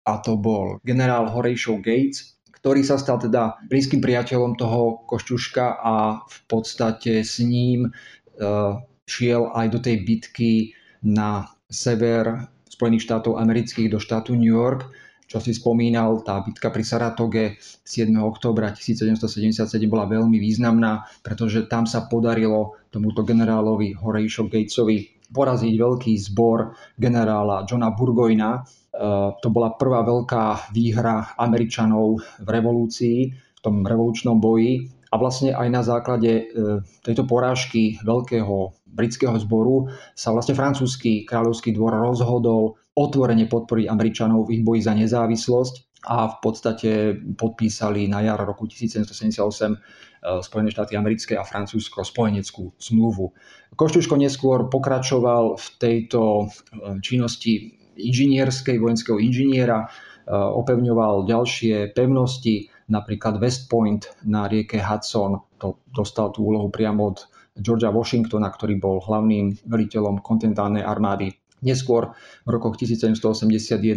a 0.04 0.18
to 0.20 0.38
bol 0.38 0.78
generál 0.82 1.30
Horatio 1.30 1.78
Gates, 1.78 2.38
ktorý 2.62 2.82
sa 2.86 2.98
stal 2.98 3.18
teda 3.18 3.58
blízkym 3.66 3.98
priateľom 3.98 4.54
toho 4.54 5.02
Košťuška 5.06 5.82
a 5.82 6.22
v 6.22 6.38
podstate 6.46 7.26
s 7.26 7.42
ním 7.42 7.90
uh, 7.90 8.78
šiel 9.06 9.50
aj 9.50 9.66
do 9.70 9.78
tej 9.82 9.96
bitky 10.06 10.52
na 11.02 11.50
sever 11.66 12.50
Spojených 12.70 13.06
štátov 13.06 13.38
amerických 13.38 13.90
do 13.90 13.98
štátu 13.98 14.34
New 14.34 14.50
York, 14.50 14.90
čo 15.32 15.40
si 15.40 15.56
spomínal, 15.56 16.20
tá 16.20 16.44
bitka 16.44 16.68
pri 16.68 16.84
Saratoge 16.84 17.56
7. 17.88 18.12
oktobra 18.20 18.76
1777 18.76 19.64
bola 19.88 20.04
veľmi 20.04 20.36
významná, 20.36 21.08
pretože 21.24 21.64
tam 21.72 21.88
sa 21.88 22.04
podarilo 22.04 22.76
tomuto 22.92 23.24
generálovi 23.24 23.96
Horatio 23.96 24.44
Gatesovi 24.44 25.21
poraziť 25.32 25.74
veľký 25.74 26.12
zbor 26.30 26.76
generála 27.00 27.64
Johna 27.64 27.90
Burgoyna. 27.96 28.60
E, 28.60 28.60
to 29.40 29.48
bola 29.48 29.74
prvá 29.74 30.04
veľká 30.04 30.72
výhra 30.76 31.34
Američanov 31.40 32.20
v 32.44 32.48
revolúcii, 32.48 33.18
v 33.32 33.60
tom 33.64 33.82
revolučnom 33.82 34.38
boji. 34.38 34.86
A 35.12 35.20
vlastne 35.20 35.52
aj 35.52 35.68
na 35.68 35.82
základe 35.84 36.32
e, 36.32 36.44
tejto 37.04 37.24
porážky 37.24 38.00
veľkého 38.04 38.72
britského 38.92 39.36
zboru 39.40 39.88
sa 40.12 40.36
vlastne 40.36 40.52
francúzsky 40.52 41.24
kráľovský 41.24 41.72
dvor 41.72 41.96
rozhodol 41.96 42.76
otvorene 42.92 43.48
podporiť 43.48 43.88
Američanov 43.88 44.48
v 44.48 44.60
ich 44.60 44.62
boji 44.64 44.80
za 44.84 44.92
nezávislosť 44.92 45.91
a 46.02 46.26
v 46.28 46.36
podstate 46.42 46.90
podpísali 47.38 48.10
na 48.10 48.26
jar 48.26 48.42
roku 48.42 48.66
1778 48.66 49.38
eh, 49.38 49.78
Spojené 50.42 50.70
štáty 50.70 50.98
americké 50.98 51.38
a 51.38 51.46
Francúzsko 51.46 52.02
spojeneckú 52.02 52.74
zmluvu. 52.78 53.30
Košťuško 53.78 54.14
neskôr 54.18 54.66
pokračoval 54.66 55.56
v 55.58 55.66
tejto 55.78 56.46
eh, 56.46 56.98
činnosti 56.98 57.78
inžinierskej, 57.96 58.82
vojenského 58.82 59.22
inžiniera, 59.22 59.86
eh, 59.86 59.90
opevňoval 60.34 61.30
ďalšie 61.30 61.94
pevnosti, 61.94 62.66
napríklad 62.90 63.38
West 63.38 63.70
Point 63.70 64.10
na 64.26 64.50
rieke 64.50 64.82
Hudson, 64.82 65.38
to 65.56 65.80
dostal 65.88 66.34
tú 66.34 66.50
úlohu 66.50 66.68
priamo 66.68 67.14
od 67.14 67.18
Georgia 67.60 67.92
Washingtona, 67.92 68.48
ktorý 68.48 68.80
bol 68.80 68.98
hlavným 69.04 69.68
veliteľom 69.68 70.24
kontinentálnej 70.24 70.82
armády. 70.82 71.41
Neskôr 71.62 72.18
v 72.42 72.48
rokoch 72.50 72.74
1781-82 72.74 73.96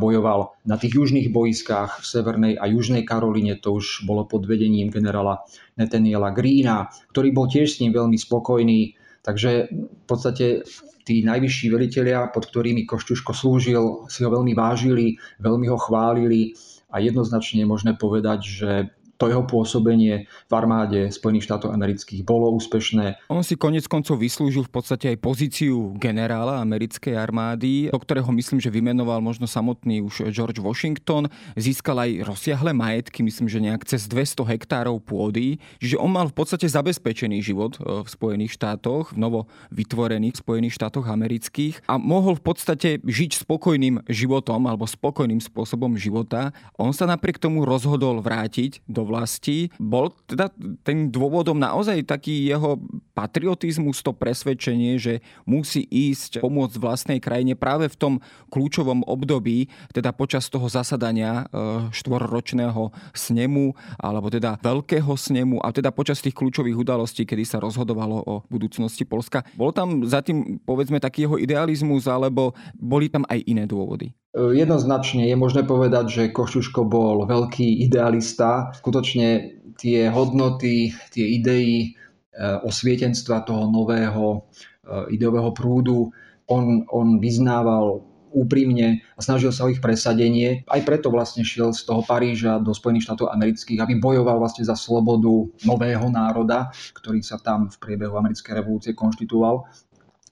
bojoval 0.00 0.56
na 0.64 0.80
tých 0.80 0.96
južných 0.96 1.28
boiskách 1.28 2.00
v 2.00 2.04
Severnej 2.08 2.54
a 2.56 2.64
Južnej 2.72 3.04
Karolíne, 3.04 3.60
to 3.60 3.76
už 3.76 4.08
bolo 4.08 4.24
pod 4.24 4.48
vedením 4.48 4.88
generála 4.88 5.44
Nathaniela 5.76 6.32
Greena, 6.32 6.88
ktorý 7.12 7.36
bol 7.36 7.46
tiež 7.52 7.76
s 7.76 7.80
ním 7.84 7.92
veľmi 7.92 8.16
spokojný. 8.16 8.96
Takže 9.20 9.68
v 9.68 10.04
podstate 10.08 10.64
tí 11.06 11.22
najvyšší 11.22 11.66
velitelia, 11.70 12.32
pod 12.32 12.48
ktorými 12.48 12.88
Košťuško 12.88 13.32
slúžil, 13.36 14.08
si 14.10 14.26
ho 14.26 14.30
veľmi 14.32 14.56
vážili, 14.56 15.20
veľmi 15.38 15.66
ho 15.70 15.78
chválili 15.78 16.56
a 16.90 16.98
jednoznačne 16.98 17.62
je 17.62 17.68
možné 17.68 17.92
povedať, 17.94 18.40
že 18.42 18.70
to 19.16 19.32
jeho 19.32 19.44
pôsobenie 19.48 20.28
v 20.28 20.52
armáde 20.52 21.08
Spojených 21.08 21.48
štátov 21.48 21.72
amerických 21.72 22.20
bolo 22.22 22.52
úspešné. 22.56 23.32
On 23.32 23.40
si 23.40 23.56
konec 23.56 23.88
koncov 23.88 24.20
vyslúžil 24.20 24.68
v 24.68 24.72
podstate 24.72 25.16
aj 25.16 25.18
pozíciu 25.24 25.96
generála 25.96 26.60
americkej 26.60 27.16
armády, 27.16 27.88
do 27.88 27.96
ktorého 27.96 28.28
myslím, 28.36 28.60
že 28.60 28.68
vymenoval 28.68 29.24
možno 29.24 29.48
samotný 29.48 30.04
už 30.04 30.28
George 30.30 30.60
Washington. 30.60 31.32
Získal 31.56 32.04
aj 32.04 32.28
rozsiahle 32.28 32.76
majetky, 32.76 33.24
myslím, 33.24 33.48
že 33.48 33.64
nejak 33.64 33.88
cez 33.88 34.04
200 34.04 34.44
hektárov 34.52 35.00
pôdy. 35.00 35.56
Čiže 35.80 35.96
on 35.96 36.12
mal 36.12 36.28
v 36.28 36.36
podstate 36.36 36.68
zabezpečený 36.68 37.40
život 37.40 37.80
e, 37.80 38.04
v 38.04 38.08
Spojených 38.08 38.52
štátoch, 38.52 39.16
v 39.16 39.18
novo 39.18 39.40
vytvorených 39.72 40.44
Spojených 40.44 40.76
štátoch 40.76 41.08
amerických 41.08 41.88
a 41.88 41.96
mohol 41.96 42.36
v 42.36 42.44
podstate 42.44 42.88
žiť 43.00 43.46
spokojným 43.48 44.04
životom 44.10 44.68
alebo 44.68 44.84
spokojným 44.84 45.40
spôsobom 45.40 45.96
života. 45.96 46.52
On 46.76 46.92
sa 46.92 47.08
napriek 47.08 47.40
tomu 47.40 47.64
rozhodol 47.64 48.20
vrátiť 48.20 48.84
do 48.84 49.05
vlasti. 49.06 49.70
Bol 49.78 50.10
teda 50.26 50.50
ten 50.82 51.08
dôvodom 51.08 51.56
naozaj 51.56 52.02
taký 52.04 52.50
jeho 52.50 52.76
patriotizmus, 53.16 54.04
to 54.04 54.12
presvedčenie, 54.12 55.00
že 55.00 55.24
musí 55.48 55.88
ísť 55.88 56.44
pomôcť 56.44 56.76
vlastnej 56.76 57.18
krajine 57.22 57.56
práve 57.56 57.88
v 57.88 57.96
tom 57.96 58.14
kľúčovom 58.52 59.06
období, 59.08 59.72
teda 59.96 60.12
počas 60.12 60.52
toho 60.52 60.68
zasadania 60.68 61.48
e, 61.48 61.88
štvorročného 61.96 62.92
snemu, 63.16 63.72
alebo 63.96 64.28
teda 64.28 64.60
veľkého 64.60 65.16
snemu 65.16 65.64
a 65.64 65.72
teda 65.72 65.88
počas 65.94 66.20
tých 66.20 66.36
kľúčových 66.36 66.76
udalostí, 66.76 67.24
kedy 67.24 67.48
sa 67.48 67.62
rozhodovalo 67.62 68.20
o 68.20 68.34
budúcnosti 68.52 69.08
Polska. 69.08 69.46
Bol 69.56 69.72
tam 69.72 70.04
za 70.04 70.20
tým, 70.20 70.60
povedzme, 70.66 71.00
taký 71.00 71.24
jeho 71.24 71.40
idealizmus, 71.40 72.04
alebo 72.04 72.52
boli 72.76 73.08
tam 73.08 73.24
aj 73.30 73.40
iné 73.48 73.64
dôvody? 73.64 74.12
Jednoznačne 74.36 75.24
je 75.32 75.36
možné 75.36 75.64
povedať, 75.64 76.04
že 76.12 76.32
Košuško 76.34 76.84
bol 76.84 77.24
veľký 77.24 77.88
idealista. 77.88 78.68
Skutočne 78.76 79.56
tie 79.80 80.12
hodnoty, 80.12 80.92
tie 81.08 81.24
idei 81.40 81.68
eh, 81.80 82.60
osvietenstva 82.60 83.48
toho 83.48 83.72
nového 83.72 84.44
eh, 84.44 85.16
ideového 85.16 85.56
prúdu 85.56 86.12
on, 86.46 86.86
on 86.90 87.18
vyznával 87.18 88.02
úprimne 88.36 89.00
a 89.16 89.20
snažil 89.24 89.48
sa 89.48 89.64
o 89.64 89.72
ich 89.72 89.80
presadenie. 89.80 90.66
Aj 90.68 90.82
preto 90.84 91.08
vlastne 91.08 91.40
šiel 91.40 91.72
z 91.72 91.88
toho 91.88 92.04
Paríža 92.04 92.60
do 92.60 92.76
Spojených 92.76 93.08
štátov 93.08 93.32
amerických, 93.32 93.80
aby 93.80 93.96
bojoval 93.96 94.36
vlastne 94.36 94.66
za 94.66 94.76
slobodu 94.76 95.48
nového 95.64 96.06
národa, 96.12 96.68
ktorý 96.92 97.24
sa 97.24 97.40
tam 97.40 97.72
v 97.72 97.76
priebehu 97.80 98.12
americkej 98.20 98.52
revolúcie 98.60 98.92
konštituoval. 98.92 99.64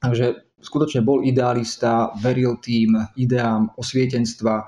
Takže 0.05 0.45
skutočne 0.65 1.05
bol 1.05 1.21
idealista, 1.21 2.09
veril 2.17 2.57
tým 2.57 2.97
ideám 3.21 3.77
osvietenstva, 3.77 4.55
e, 4.57 4.65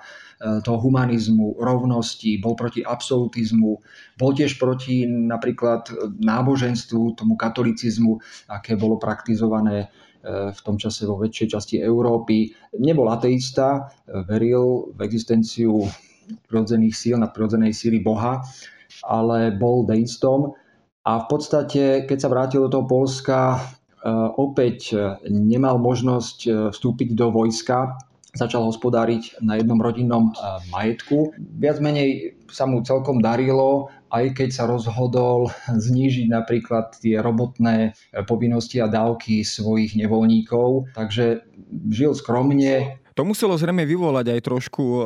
toho 0.61 0.79
humanizmu, 0.85 1.57
rovnosti, 1.57 2.37
bol 2.37 2.53
proti 2.53 2.85
absolutizmu, 2.85 3.73
bol 4.21 4.31
tiež 4.37 4.61
proti 4.61 5.09
napríklad 5.09 5.89
náboženstvu, 6.21 7.17
tomu 7.17 7.41
katolicizmu, 7.41 8.21
aké 8.53 8.77
bolo 8.77 9.01
praktizované 9.01 9.89
e, 10.21 10.53
v 10.53 10.61
tom 10.61 10.77
čase 10.77 11.09
vo 11.09 11.17
väčšej 11.17 11.49
časti 11.57 11.77
Európy. 11.81 12.53
Nebol 12.77 13.09
ateista, 13.09 13.89
veril 14.29 14.93
v 14.93 15.01
existenciu 15.01 15.89
prirodzených 16.47 16.95
síl, 16.95 17.17
nadprirodzenej 17.17 17.73
síly 17.73 18.03
Boha, 18.03 18.43
ale 19.07 19.55
bol 19.55 19.87
deistom. 19.87 20.55
A 21.07 21.23
v 21.23 21.27
podstate, 21.31 22.03
keď 22.03 22.19
sa 22.19 22.33
vrátil 22.33 22.67
do 22.67 22.71
toho 22.71 22.85
Polska, 22.91 23.63
opäť 24.39 24.79
e, 24.95 24.97
nemal 25.31 25.83
možnosť 25.83 26.39
e, 26.47 26.51
vstúpiť 26.71 27.19
do 27.19 27.35
vojska. 27.35 27.99
začal 28.37 28.69
hospodáriť 28.69 29.41
na 29.41 29.57
jednom 29.57 29.81
rodinnom 29.81 30.37
majetku. 30.69 31.33
Viac 31.57 31.81
menej 31.81 32.37
sa 32.53 32.69
mu 32.69 32.85
celkom 32.85 33.25
darilo, 33.25 33.89
aj 34.13 34.37
keď 34.37 34.49
sa 34.53 34.69
rozhodol 34.69 35.49
znížiť 35.89 36.29
napríklad 36.29 37.01
tie 37.01 37.19
robotné 37.19 37.97
povinnosti 38.29 38.79
a 38.85 38.93
dávky 38.93 39.41
svojich 39.41 39.97
nevoľníkov. 39.97 40.93
Takže 40.93 41.49
žil 41.89 42.13
skromne, 42.13 43.01
to 43.17 43.25
muselo 43.25 43.57
zrejme 43.57 43.89
vyvolať 43.89 44.29
aj 44.29 44.41
trošku 44.45 44.85
e, 44.85 45.01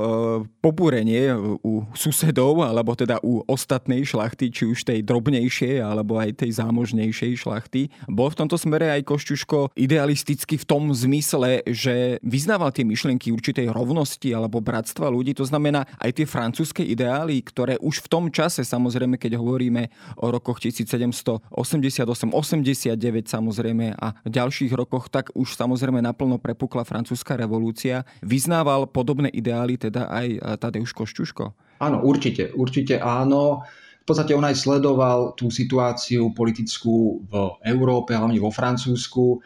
pobúrenie 0.58 1.30
u 1.62 1.86
susedov, 1.94 2.58
alebo 2.58 2.98
teda 2.98 3.22
u 3.22 3.46
ostatnej 3.46 4.02
šlachty, 4.02 4.50
či 4.50 4.66
už 4.66 4.82
tej 4.82 5.06
drobnejšej, 5.06 5.78
alebo 5.78 6.18
aj 6.18 6.42
tej 6.42 6.58
zámožnejšej 6.58 7.46
šlachty. 7.46 7.86
Bol 8.10 8.34
v 8.34 8.38
tomto 8.42 8.58
smere 8.58 8.90
aj 8.90 9.06
Košťuško 9.06 9.78
idealisticky 9.78 10.58
v 10.58 10.66
tom 10.66 10.90
zmysle, 10.90 11.62
že 11.70 12.18
vyznával 12.26 12.74
tie 12.74 12.82
myšlienky 12.82 13.30
určitej 13.30 13.70
rovnosti 13.70 14.34
alebo 14.34 14.58
bratstva 14.58 15.06
ľudí. 15.06 15.30
To 15.38 15.46
znamená 15.46 15.86
aj 16.02 16.18
tie 16.18 16.26
francúzske 16.26 16.82
ideály, 16.82 17.38
ktoré 17.46 17.78
už 17.78 18.02
v 18.02 18.10
tom 18.10 18.24
čase, 18.34 18.66
samozrejme, 18.66 19.22
keď 19.22 19.38
hovoríme 19.38 19.86
o 20.18 20.34
rokoch 20.34 20.58
1788, 20.58 21.46
89 21.46 22.98
samozrejme 23.30 23.94
a 23.94 24.18
ďalších 24.26 24.74
rokoch, 24.74 25.06
tak 25.06 25.30
už 25.38 25.54
samozrejme 25.54 26.02
naplno 26.02 26.42
prepukla 26.42 26.82
francúzska 26.82 27.38
revolúcia 27.38 27.99
Vyznával 28.22 28.90
podobné 28.90 29.30
ideály 29.32 29.76
teda 29.80 30.08
aj 30.10 30.26
eh, 30.26 30.40
Tadeusz 30.56 30.92
Košťuško? 30.92 31.44
Áno, 31.80 32.04
určite, 32.04 32.52
určite 32.52 33.00
áno. 33.00 33.64
V 34.00 34.06
podstate 34.08 34.34
on 34.34 34.44
aj 34.44 34.58
sledoval 34.58 35.38
tú 35.38 35.48
situáciu 35.52 36.34
politickú 36.34 37.24
v 37.30 37.32
Európe, 37.62 38.16
hlavne 38.16 38.36
vo 38.42 38.50
Francúzsku 38.50 39.38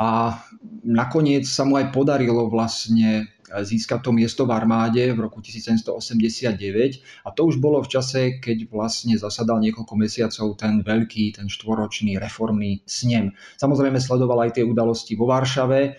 a 0.00 0.40
nakoniec 0.86 1.44
sa 1.44 1.68
mu 1.68 1.76
aj 1.76 1.92
podarilo 1.92 2.48
vlastne 2.48 3.28
získať 3.50 4.06
to 4.06 4.10
miesto 4.14 4.46
v 4.46 4.54
armáde 4.54 5.02
v 5.10 5.18
roku 5.18 5.42
1789 5.42 7.26
a 7.26 7.28
to 7.34 7.42
už 7.50 7.58
bolo 7.58 7.82
v 7.82 7.90
čase, 7.90 8.38
keď 8.38 8.70
vlastne 8.70 9.18
zasadal 9.18 9.58
niekoľko 9.58 9.94
mesiacov 9.98 10.54
ten 10.54 10.86
veľký, 10.86 11.34
ten 11.34 11.50
štvoročný 11.50 12.16
reformný 12.22 12.86
snem. 12.86 13.34
Samozrejme 13.58 13.98
sledoval 13.98 14.48
aj 14.48 14.60
tie 14.60 14.64
udalosti 14.64 15.18
vo 15.18 15.26
Varšave, 15.26 15.98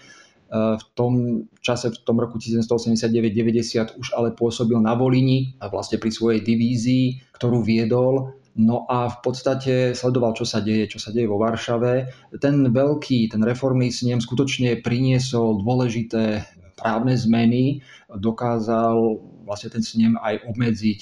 v 0.52 0.84
tom 1.00 1.48
čase, 1.64 1.96
v 1.96 2.00
tom 2.04 2.20
roku 2.20 2.36
1789-90 2.36 3.96
už 3.96 4.08
ale 4.12 4.36
pôsobil 4.36 4.76
na 4.84 5.00
Volini 5.00 5.56
a 5.64 5.72
vlastne 5.72 5.96
pri 5.96 6.12
svojej 6.12 6.44
divízii, 6.44 7.32
ktorú 7.32 7.64
viedol. 7.64 8.36
No 8.60 8.84
a 8.92 9.08
v 9.08 9.18
podstate 9.24 9.96
sledoval, 9.96 10.36
čo 10.36 10.44
sa 10.44 10.60
deje, 10.60 10.92
čo 10.92 11.00
sa 11.00 11.16
deje 11.16 11.24
vo 11.24 11.40
Varšave. 11.40 12.12
Ten 12.44 12.68
veľký, 12.68 13.32
ten 13.32 13.40
reformný 13.40 13.96
snem 13.96 14.20
skutočne 14.20 14.84
priniesol 14.84 15.64
dôležité 15.64 16.44
právne 16.76 17.16
zmeny, 17.16 17.80
dokázal 18.12 19.24
vlastne 19.48 19.70
ten 19.72 19.84
snem 19.86 20.20
aj 20.20 20.44
obmedziť 20.52 21.00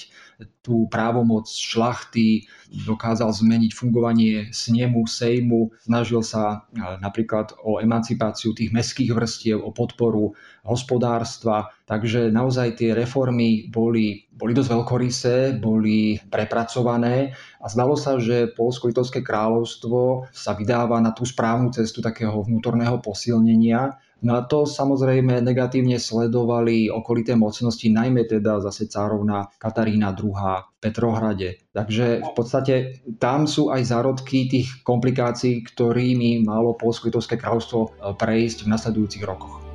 tú 0.60 0.86
právomoc 0.92 1.48
šlachty, 1.48 2.44
dokázal 2.70 3.32
zmeniť 3.32 3.72
fungovanie 3.72 4.34
snemu, 4.52 5.08
sejmu, 5.08 5.74
snažil 5.82 6.20
sa 6.22 6.68
e, 6.70 6.98
napríklad 7.00 7.56
o 7.64 7.80
emancipáciu 7.80 8.52
tých 8.52 8.70
mestských 8.70 9.10
vrstiev, 9.10 9.58
o 9.60 9.72
podporu 9.74 10.36
hospodárstva. 10.62 11.72
Takže 11.88 12.30
naozaj 12.30 12.78
tie 12.78 12.92
reformy 12.92 13.66
boli, 13.72 14.28
boli 14.30 14.52
dosť 14.52 14.70
veľkorysé, 14.70 15.36
boli 15.58 16.20
prepracované 16.30 17.34
a 17.58 17.66
zdalo 17.66 17.96
sa, 17.96 18.20
že 18.20 18.52
Polsko-Litovské 18.52 19.24
kráľovstvo 19.24 20.30
sa 20.30 20.52
vydáva 20.54 21.00
na 21.02 21.10
tú 21.10 21.26
správnu 21.26 21.72
cestu 21.74 21.98
takého 22.04 22.44
vnútorného 22.44 23.00
posilnenia 23.02 23.98
No 24.20 24.36
a 24.36 24.44
to 24.44 24.68
samozrejme 24.68 25.40
negatívne 25.40 25.96
sledovali 25.96 26.92
okolité 26.92 27.32
mocnosti, 27.36 27.88
najmä 27.88 28.28
teda 28.28 28.60
zase 28.60 28.84
cárovna 28.84 29.48
Katarína 29.56 30.12
II. 30.12 30.32
v 30.36 30.76
Petrohrade. 30.76 31.64
Takže 31.72 32.20
v 32.20 32.32
podstate 32.36 32.74
tam 33.16 33.48
sú 33.48 33.72
aj 33.72 33.80
zárodky 33.88 34.44
tých 34.50 34.84
komplikácií, 34.84 35.64
ktorými 35.64 36.44
malo 36.44 36.76
Polsko-Litovské 36.76 37.40
kráľovstvo 37.40 37.96
prejsť 38.20 38.68
v 38.68 38.70
nasledujúcich 38.76 39.24
rokoch. 39.24 39.69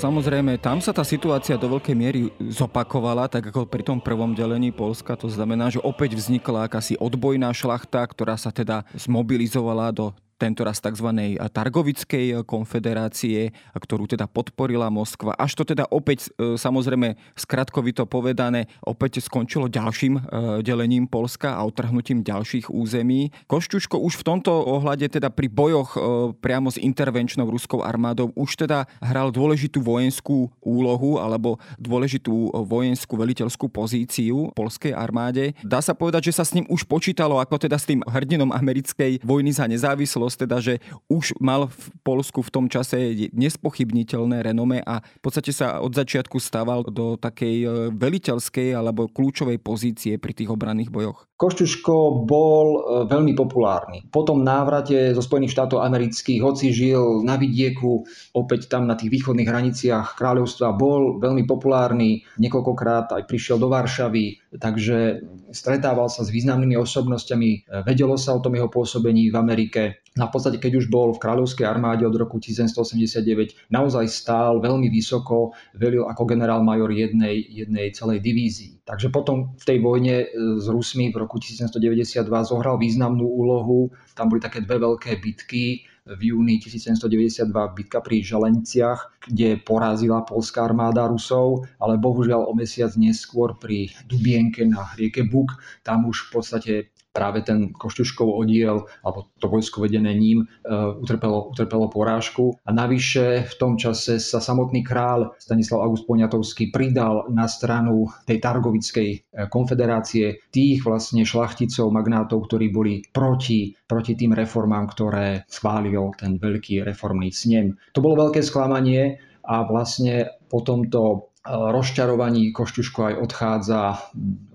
Samozrejme, 0.00 0.56
tam 0.56 0.80
sa 0.80 0.96
tá 0.96 1.04
situácia 1.04 1.60
do 1.60 1.76
veľkej 1.76 1.92
miery 1.92 2.32
zopakovala, 2.40 3.28
tak 3.28 3.52
ako 3.52 3.68
pri 3.68 3.84
tom 3.84 4.00
prvom 4.00 4.32
delení 4.32 4.72
Polska. 4.72 5.12
To 5.12 5.28
znamená, 5.28 5.68
že 5.68 5.76
opäť 5.84 6.16
vznikla 6.16 6.64
akási 6.64 6.96
odbojná 6.96 7.52
šlachta, 7.52 8.00
ktorá 8.08 8.32
sa 8.40 8.48
teda 8.48 8.88
zmobilizovala 8.96 9.92
do 9.92 10.16
tento 10.40 10.64
raz 10.64 10.80
tzv. 10.80 11.36
Targovickej 11.36 12.40
konfederácie, 12.48 13.52
ktorú 13.76 14.08
teda 14.08 14.24
podporila 14.24 14.88
Moskva. 14.88 15.36
Až 15.36 15.60
to 15.60 15.76
teda 15.76 15.84
opäť, 15.92 16.32
e, 16.40 16.56
samozrejme, 16.56 17.20
skratkovito 17.36 18.08
povedané, 18.08 18.72
opäť 18.80 19.20
skončilo 19.20 19.68
ďalším 19.68 20.32
delením 20.64 21.04
Polska 21.04 21.58
a 21.58 21.66
otrhnutím 21.66 22.24
ďalších 22.24 22.72
území. 22.72 23.28
Košťuško 23.50 24.00
už 24.00 24.22
v 24.22 24.26
tomto 24.26 24.54
ohľade 24.54 25.10
teda 25.10 25.28
pri 25.28 25.50
bojoch 25.50 25.98
priamo 26.38 26.70
s 26.70 26.78
intervenčnou 26.80 27.50
ruskou 27.50 27.82
armádou 27.82 28.30
už 28.38 28.64
teda 28.64 28.86
hral 29.02 29.34
dôležitú 29.34 29.82
vojenskú 29.82 30.48
úlohu 30.62 31.18
alebo 31.18 31.58
dôležitú 31.76 32.54
vojenskú 32.64 33.18
veliteľskú 33.18 33.66
pozíciu 33.66 34.54
polskej 34.54 34.94
armáde. 34.94 35.52
Dá 35.66 35.82
sa 35.82 35.92
povedať, 35.92 36.30
že 36.30 36.36
sa 36.38 36.44
s 36.46 36.54
ním 36.54 36.64
už 36.70 36.86
počítalo 36.86 37.42
ako 37.42 37.58
teda 37.58 37.76
s 37.76 37.88
tým 37.90 38.00
hrdinom 38.06 38.54
americkej 38.54 39.20
vojny 39.26 39.50
za 39.50 39.66
nezávislosť 39.66 40.29
udalosť, 40.30 40.38
teda, 40.46 40.56
že 40.62 40.74
už 41.10 41.34
mal 41.42 41.66
v 41.66 41.84
Polsku 42.06 42.40
v 42.46 42.52
tom 42.54 42.66
čase 42.70 43.30
nespochybniteľné 43.34 44.46
renome 44.46 44.78
a 44.86 45.02
v 45.02 45.20
podstate 45.20 45.50
sa 45.50 45.82
od 45.82 45.90
začiatku 45.90 46.38
stával 46.38 46.86
do 46.86 47.18
takej 47.18 47.56
e, 47.58 47.66
veliteľskej 47.90 48.78
alebo 48.78 49.10
kľúčovej 49.10 49.58
pozície 49.58 50.14
pri 50.16 50.32
tých 50.32 50.50
obranných 50.54 50.94
bojoch. 50.94 51.26
Košťuško 51.40 52.28
bol 52.28 52.66
e, 52.76 52.80
veľmi 53.08 53.32
populárny. 53.32 54.04
Po 54.12 54.22
tom 54.22 54.44
návrate 54.44 55.16
zo 55.16 55.24
Spojených 55.24 55.56
štátov 55.56 55.80
amerických, 55.80 56.40
hoci 56.44 56.68
žil 56.70 57.24
na 57.24 57.40
vidieku, 57.40 58.04
opäť 58.36 58.68
tam 58.68 58.84
na 58.84 58.94
tých 58.94 59.08
východných 59.08 59.48
hraniciach 59.48 60.20
kráľovstva, 60.20 60.76
bol 60.76 61.16
veľmi 61.16 61.48
populárny. 61.48 62.22
Niekoľkokrát 62.36 63.16
aj 63.16 63.24
prišiel 63.24 63.56
do 63.56 63.72
Varšavy, 63.72 64.52
takže 64.60 65.24
stretával 65.48 66.12
sa 66.12 66.28
s 66.28 66.28
významnými 66.28 66.76
osobnosťami, 66.76 67.48
e, 67.48 67.58
vedelo 67.88 68.20
sa 68.20 68.36
o 68.36 68.42
tom 68.44 68.52
jeho 68.52 68.68
pôsobení 68.68 69.32
v 69.32 69.36
Amerike. 69.40 70.04
A 70.18 70.26
v 70.26 70.34
podstate, 70.34 70.58
keď 70.58 70.82
už 70.82 70.90
bol 70.90 71.14
v 71.14 71.22
kráľovskej 71.22 71.62
armáde 71.62 72.02
od 72.02 72.18
roku 72.18 72.42
1789, 72.42 73.70
naozaj 73.70 74.10
stál 74.10 74.58
veľmi 74.58 74.90
vysoko, 74.90 75.54
velil 75.78 76.02
ako 76.10 76.26
generál 76.26 76.66
major 76.66 76.90
jednej, 76.90 77.38
jednej 77.46 77.94
celej 77.94 78.18
divízii. 78.18 78.82
Takže 78.82 79.14
potom 79.14 79.54
v 79.54 79.64
tej 79.70 79.78
vojne 79.78 80.26
e, 80.26 80.58
s 80.58 80.66
Rusmi 80.66 81.14
v 81.14 81.16
roku 81.22 81.38
1792 81.38 82.26
zohral 82.26 82.74
významnú 82.74 83.22
úlohu. 83.22 83.94
Tam 84.18 84.26
boli 84.26 84.42
také 84.42 84.66
dve 84.66 84.82
veľké 84.82 85.22
bitky 85.22 85.86
v 86.10 86.20
júni 86.34 86.58
1792 86.58 87.54
bitka 87.78 88.02
pri 88.02 88.18
Želenciach, 88.18 89.30
kde 89.30 89.62
porazila 89.62 90.26
polská 90.26 90.66
armáda 90.66 91.06
Rusov, 91.06 91.70
ale 91.78 92.02
bohužiaľ 92.02 92.50
o 92.50 92.52
mesiac 92.58 92.90
neskôr 92.98 93.54
pri 93.54 93.94
Dubienke 94.10 94.66
na 94.66 94.90
rieke 94.98 95.22
Buk, 95.22 95.54
tam 95.86 96.10
už 96.10 96.26
v 96.26 96.30
podstate 96.34 96.72
práve 97.10 97.42
ten 97.42 97.74
Košťuškov 97.74 98.28
oddiel, 98.28 98.86
alebo 99.02 99.30
to 99.42 99.50
vojsko 99.50 99.82
vedené 99.82 100.14
ním, 100.14 100.46
e, 100.46 100.74
utrpelo, 100.98 101.50
utrpelo 101.50 101.90
porážku. 101.90 102.54
A 102.66 102.70
navyše 102.70 103.46
v 103.46 103.54
tom 103.58 103.74
čase 103.74 104.22
sa 104.22 104.38
samotný 104.38 104.86
král 104.86 105.34
Stanislav 105.42 105.82
August 105.82 106.06
Poniatovský 106.06 106.70
pridal 106.70 107.26
na 107.34 107.50
stranu 107.50 108.06
tej 108.26 108.38
Targovickej 108.38 109.08
e, 109.10 109.18
konfederácie 109.50 110.46
tých 110.54 110.86
vlastne 110.86 111.26
šlachticov, 111.26 111.90
magnátov, 111.90 112.46
ktorí 112.46 112.70
boli 112.70 113.02
proti, 113.10 113.74
proti 113.90 114.14
tým 114.14 114.34
reformám, 114.34 114.86
ktoré 114.94 115.44
schválil 115.50 116.14
ten 116.14 116.38
veľký 116.38 116.86
reformný 116.86 117.34
snem. 117.34 117.74
To 117.94 118.02
bolo 118.02 118.28
veľké 118.28 118.40
sklamanie 118.40 119.18
a 119.50 119.66
vlastne 119.66 120.30
po 120.46 120.62
tomto 120.62 121.29
rozčarovaní 121.48 122.52
Košťuško 122.52 123.00
aj 123.00 123.14
odchádza, 123.16 123.80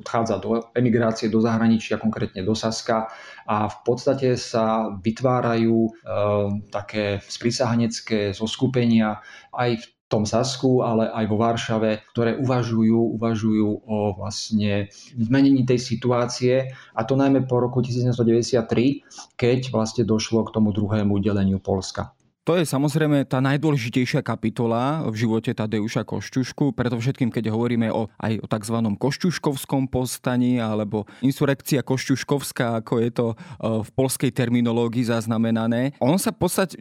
odchádza 0.06 0.36
do 0.38 0.69
emigrácie 0.78 1.34
do 1.34 1.41
zahraničia, 1.41 1.98
konkrétne 1.98 2.45
do 2.45 2.54
Saska 2.54 3.10
a 3.50 3.65
v 3.65 3.78
podstate 3.82 4.38
sa 4.38 4.93
vytvárajú 4.93 5.78
e, 5.82 5.91
také 6.69 7.26
sprísahanecké 7.26 8.38
zoskupenia 8.38 9.17
aj 9.50 9.82
v 9.82 9.86
tom 10.06 10.30
Sasku, 10.30 10.86
ale 10.86 11.10
aj 11.10 11.26
vo 11.26 11.38
Varšave, 11.41 12.06
ktoré 12.13 12.38
uvažujú, 12.38 13.17
uvažujú 13.17 13.69
o 13.89 14.13
vlastne 14.13 14.93
zmenení 15.17 15.65
tej 15.65 15.82
situácie 15.82 16.69
a 16.93 17.02
to 17.02 17.17
najmä 17.17 17.50
po 17.50 17.58
roku 17.58 17.82
1993, 17.82 19.34
keď 19.34 19.74
vlastne 19.74 20.06
došlo 20.06 20.45
k 20.45 20.54
tomu 20.54 20.69
druhému 20.69 21.17
deleniu 21.17 21.58
Polska. 21.58 22.13
To 22.45 22.53
je 22.53 22.62
samozrejme 22.62 23.25
tá 23.25 23.41
najdôležitejšia 23.41 24.21
kapitola 24.21 25.01
v 25.10 25.17
živote 25.17 25.49
Tadeuša 25.58 26.05
Košťušku, 26.05 26.77
všetkým, 26.77 27.34
keď 27.34 27.49
hovoríme 27.49 27.89
o, 27.89 28.05
aj 28.21 28.38
o 28.38 28.45
tzv. 28.45 28.77
košťuškovskom 29.01 29.89
povstaní 29.89 30.62
alebo 30.62 31.10
insurekcia 31.25 31.81
košťuškovská, 31.81 32.86
ako 32.86 32.93
je 33.01 33.10
to 33.10 33.27
e, 33.34 33.36
v 33.81 33.89
polskej 33.97 34.29
terminológii 34.29 35.10
zaznamenané. 35.10 35.97
On 35.97 36.21
sa 36.21 36.29
v 36.29 36.45
podstate 36.45 36.77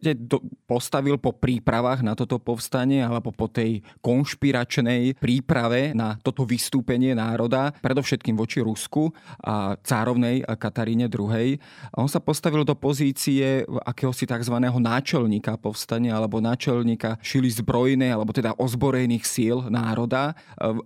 postavil 0.68 1.16
po 1.16 1.32
prípravách 1.32 2.04
na 2.04 2.12
toto 2.12 2.36
povstanie 2.36 3.00
alebo 3.00 3.32
po 3.32 3.48
tej 3.48 3.80
konšpiračnej 4.04 5.16
príprave 5.16 5.96
na 5.96 6.20
toto 6.20 6.44
vystúpenie 6.44 7.16
národa, 7.16 7.72
predovšetkým 7.80 8.36
voči 8.36 8.60
Rusku 8.60 9.16
a 9.40 9.80
cárovnej 9.80 10.44
Kataríne 10.60 11.08
II. 11.08 11.56
On 11.96 12.08
sa 12.12 12.20
postavil 12.20 12.68
do 12.68 12.76
pozície 12.76 13.64
akéhosi 13.88 14.28
tzv. 14.28 14.60
náčelníka 14.60 15.53
povstania 15.56 16.16
alebo 16.18 16.38
náčelníka 16.42 17.18
šili 17.24 17.50
zbrojnej 17.50 18.14
alebo 18.14 18.30
teda 18.30 18.54
ozbrojených 18.56 19.24
síl 19.24 19.56
národa. 19.70 20.38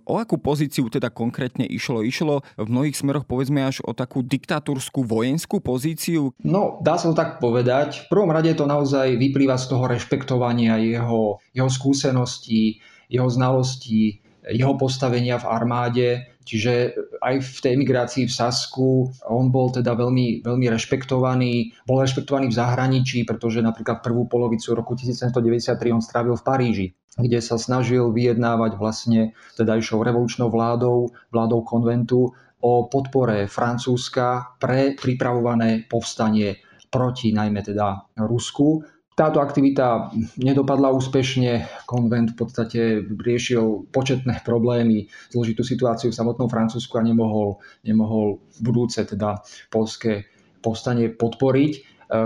O 0.05 0.17
akú 0.17 0.39
pozíciu 0.39 0.87
teda 0.89 1.11
konkrétne 1.11 1.67
išlo? 1.67 2.01
Išlo 2.01 2.41
v 2.57 2.67
mnohých 2.67 2.97
smeroch 2.97 3.25
povedzme 3.27 3.65
až 3.65 3.83
o 3.85 3.91
takú 3.93 4.25
diktatúrskú 4.25 5.05
vojenskú 5.05 5.59
pozíciu? 5.59 6.31
No, 6.41 6.79
dá 6.81 6.95
sa 6.97 7.11
to 7.11 7.15
tak 7.17 7.41
povedať. 7.43 8.07
V 8.07 8.17
prvom 8.17 8.31
rade 8.33 8.51
to 8.55 8.65
naozaj 8.65 9.15
vyplýva 9.15 9.59
z 9.59 9.65
toho 9.69 9.85
rešpektovania 9.89 10.79
jeho, 10.79 11.41
jeho 11.53 11.69
skúseností, 11.69 12.79
jeho 13.09 13.29
znalostí, 13.29 14.21
jeho 14.49 14.73
postavenia 14.79 15.37
v 15.37 15.45
armáde, 15.45 16.07
čiže 16.49 16.97
aj 17.21 17.35
v 17.45 17.57
tej 17.61 17.71
emigrácii 17.77 18.25
v 18.25 18.33
Sasku 18.33 19.13
on 19.29 19.53
bol 19.53 19.69
teda 19.69 19.93
veľmi, 19.93 20.41
veľmi 20.41 20.65
rešpektovaný, 20.73 21.77
bol 21.85 22.01
rešpektovaný 22.01 22.49
v 22.49 22.57
zahraničí, 22.57 23.21
pretože 23.29 23.61
napríklad 23.61 24.01
prvú 24.01 24.25
polovicu 24.25 24.73
roku 24.73 24.97
1793 24.97 25.77
on 25.93 26.01
strávil 26.01 26.33
v 26.33 26.45
Paríži 26.45 26.87
kde 27.19 27.43
sa 27.43 27.59
snažil 27.59 28.15
vyjednávať 28.15 28.79
vlastne 28.79 29.35
tedajšou 29.59 29.99
revolučnou 30.07 30.47
vládou, 30.47 31.11
vládou 31.35 31.67
konventu 31.67 32.31
o 32.63 32.71
podpore 32.87 33.47
Francúzska 33.47 34.55
pre 34.55 34.95
pripravované 34.95 35.83
povstanie 35.87 36.59
proti 36.87 37.31
najmä 37.31 37.59
teda 37.63 38.15
Rusku. 38.23 38.83
Táto 39.19 39.43
aktivita 39.43 40.15
nedopadla 40.39 40.95
úspešne. 40.95 41.67
Konvent 41.83 42.31
v 42.31 42.37
podstate 42.39 42.79
riešil 43.03 43.91
početné 43.91 44.39
problémy, 44.47 45.11
zložitú 45.27 45.59
situáciu 45.67 46.07
v 46.07 46.15
samotnom 46.15 46.47
Francúzsku 46.47 46.95
a 46.95 47.03
nemohol, 47.03 47.59
nemohol 47.83 48.39
budúce 48.63 49.03
teda 49.03 49.43
polské 49.67 50.31
povstanie 50.63 51.11
podporiť. 51.11 51.71
E, 51.75 51.79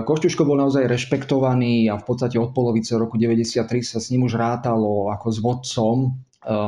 Košťuško 0.05 0.45
bol 0.45 0.61
naozaj 0.61 0.85
rešpektovaný 0.85 1.89
a 1.89 1.97
v 1.97 2.05
podstate 2.05 2.37
od 2.37 2.53
polovice 2.53 2.93
roku 2.93 3.17
93 3.17 3.65
sa 3.81 3.97
s 3.97 4.13
ním 4.13 4.29
už 4.29 4.37
rátalo 4.37 5.09
ako 5.09 5.27
s 5.33 5.37
vodcom, 5.41 5.97
e, 6.05 6.09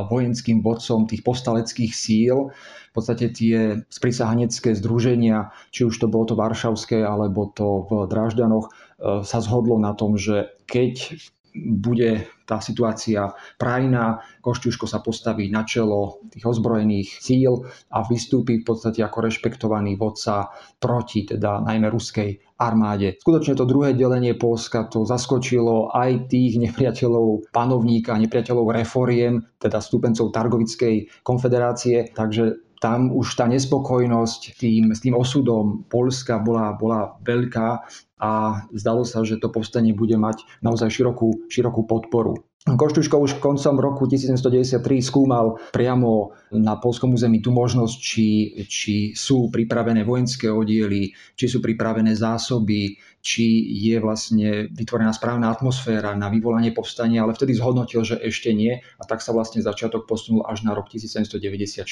vojenským 0.10 0.66
vodcom 0.66 1.06
tých 1.06 1.22
postaleckých 1.22 1.94
síl. 1.94 2.50
V 2.90 2.92
podstate 2.98 3.30
tie 3.30 3.86
sprisahanecké 3.94 4.74
združenia, 4.74 5.54
či 5.70 5.86
už 5.86 6.02
to 6.02 6.10
bolo 6.10 6.26
to 6.26 6.34
Varšavské 6.34 7.06
alebo 7.06 7.54
to 7.54 7.86
v 7.86 8.10
Drážďanoch, 8.10 8.74
sa 9.00 9.38
zhodlo 9.44 9.76
na 9.80 9.92
tom, 9.96 10.16
že 10.16 10.56
keď 10.68 11.20
bude 11.56 12.28
tá 12.46 12.60
situácia 12.60 13.32
prajná, 13.56 14.20
Košťuško 14.44 14.86
sa 14.86 15.00
postaví 15.00 15.48
na 15.48 15.64
čelo 15.64 16.20
tých 16.28 16.44
ozbrojených 16.44 17.18
síl 17.24 17.64
a 17.90 18.04
vystúpi 18.06 18.60
v 18.62 18.68
podstate 18.68 19.00
ako 19.02 19.32
rešpektovaný 19.32 19.96
vodca 19.96 20.52
proti 20.78 21.24
teda 21.26 21.64
najmä 21.64 21.88
ruskej 21.90 22.60
armáde. 22.60 23.18
Skutočne 23.24 23.56
to 23.56 23.64
druhé 23.64 23.96
delenie 23.96 24.36
Polska 24.36 24.86
to 24.92 25.08
zaskočilo 25.08 25.96
aj 25.96 26.28
tých 26.28 26.60
nepriateľov 26.60 27.50
panovníka, 27.56 28.20
nepriateľov 28.20 28.76
reforiem, 28.76 29.42
teda 29.58 29.80
stúpencov 29.80 30.36
Targovickej 30.36 31.24
konfederácie, 31.24 32.12
takže 32.12 32.62
tam 32.84 33.10
už 33.16 33.40
tá 33.40 33.48
nespokojnosť 33.48 34.60
tým, 34.60 34.92
s 34.92 35.00
tým 35.02 35.16
osudom 35.16 35.88
Polska 35.88 36.38
bola, 36.44 36.76
bola 36.76 37.16
veľká 37.24 37.88
a 38.20 38.64
zdalo 38.72 39.04
sa, 39.04 39.28
že 39.28 39.40
to 39.40 39.52
povstanie 39.52 39.92
bude 39.92 40.16
mať 40.16 40.48
naozaj 40.64 40.88
širokú, 40.88 41.52
širokú 41.52 41.84
podporu. 41.84 42.48
Koštuško 42.66 43.22
už 43.22 43.38
koncom 43.38 43.78
roku 43.78 44.10
1793 44.10 44.82
skúmal 44.98 45.62
priamo 45.70 46.34
na 46.50 46.82
polskom 46.82 47.14
území 47.14 47.38
tú 47.38 47.54
možnosť, 47.54 47.96
či, 48.02 48.28
či 48.66 49.14
sú 49.14 49.54
pripravené 49.54 50.02
vojenské 50.02 50.50
oddiely, 50.50 51.14
či 51.38 51.46
sú 51.46 51.62
pripravené 51.62 52.18
zásoby, 52.18 52.98
či 53.22 53.46
je 53.86 54.02
vlastne 54.02 54.66
vytvorená 54.74 55.14
správna 55.14 55.54
atmosféra 55.54 56.18
na 56.18 56.26
vyvolanie 56.34 56.74
povstania, 56.74 57.22
ale 57.22 57.38
vtedy 57.38 57.54
zhodnotil, 57.54 58.02
že 58.02 58.18
ešte 58.18 58.50
nie 58.50 58.82
a 58.82 59.04
tak 59.06 59.22
sa 59.22 59.30
vlastne 59.30 59.62
začiatok 59.62 60.10
posunul 60.10 60.42
až 60.50 60.66
na 60.66 60.74
rok 60.74 60.90
1794. 60.90 61.86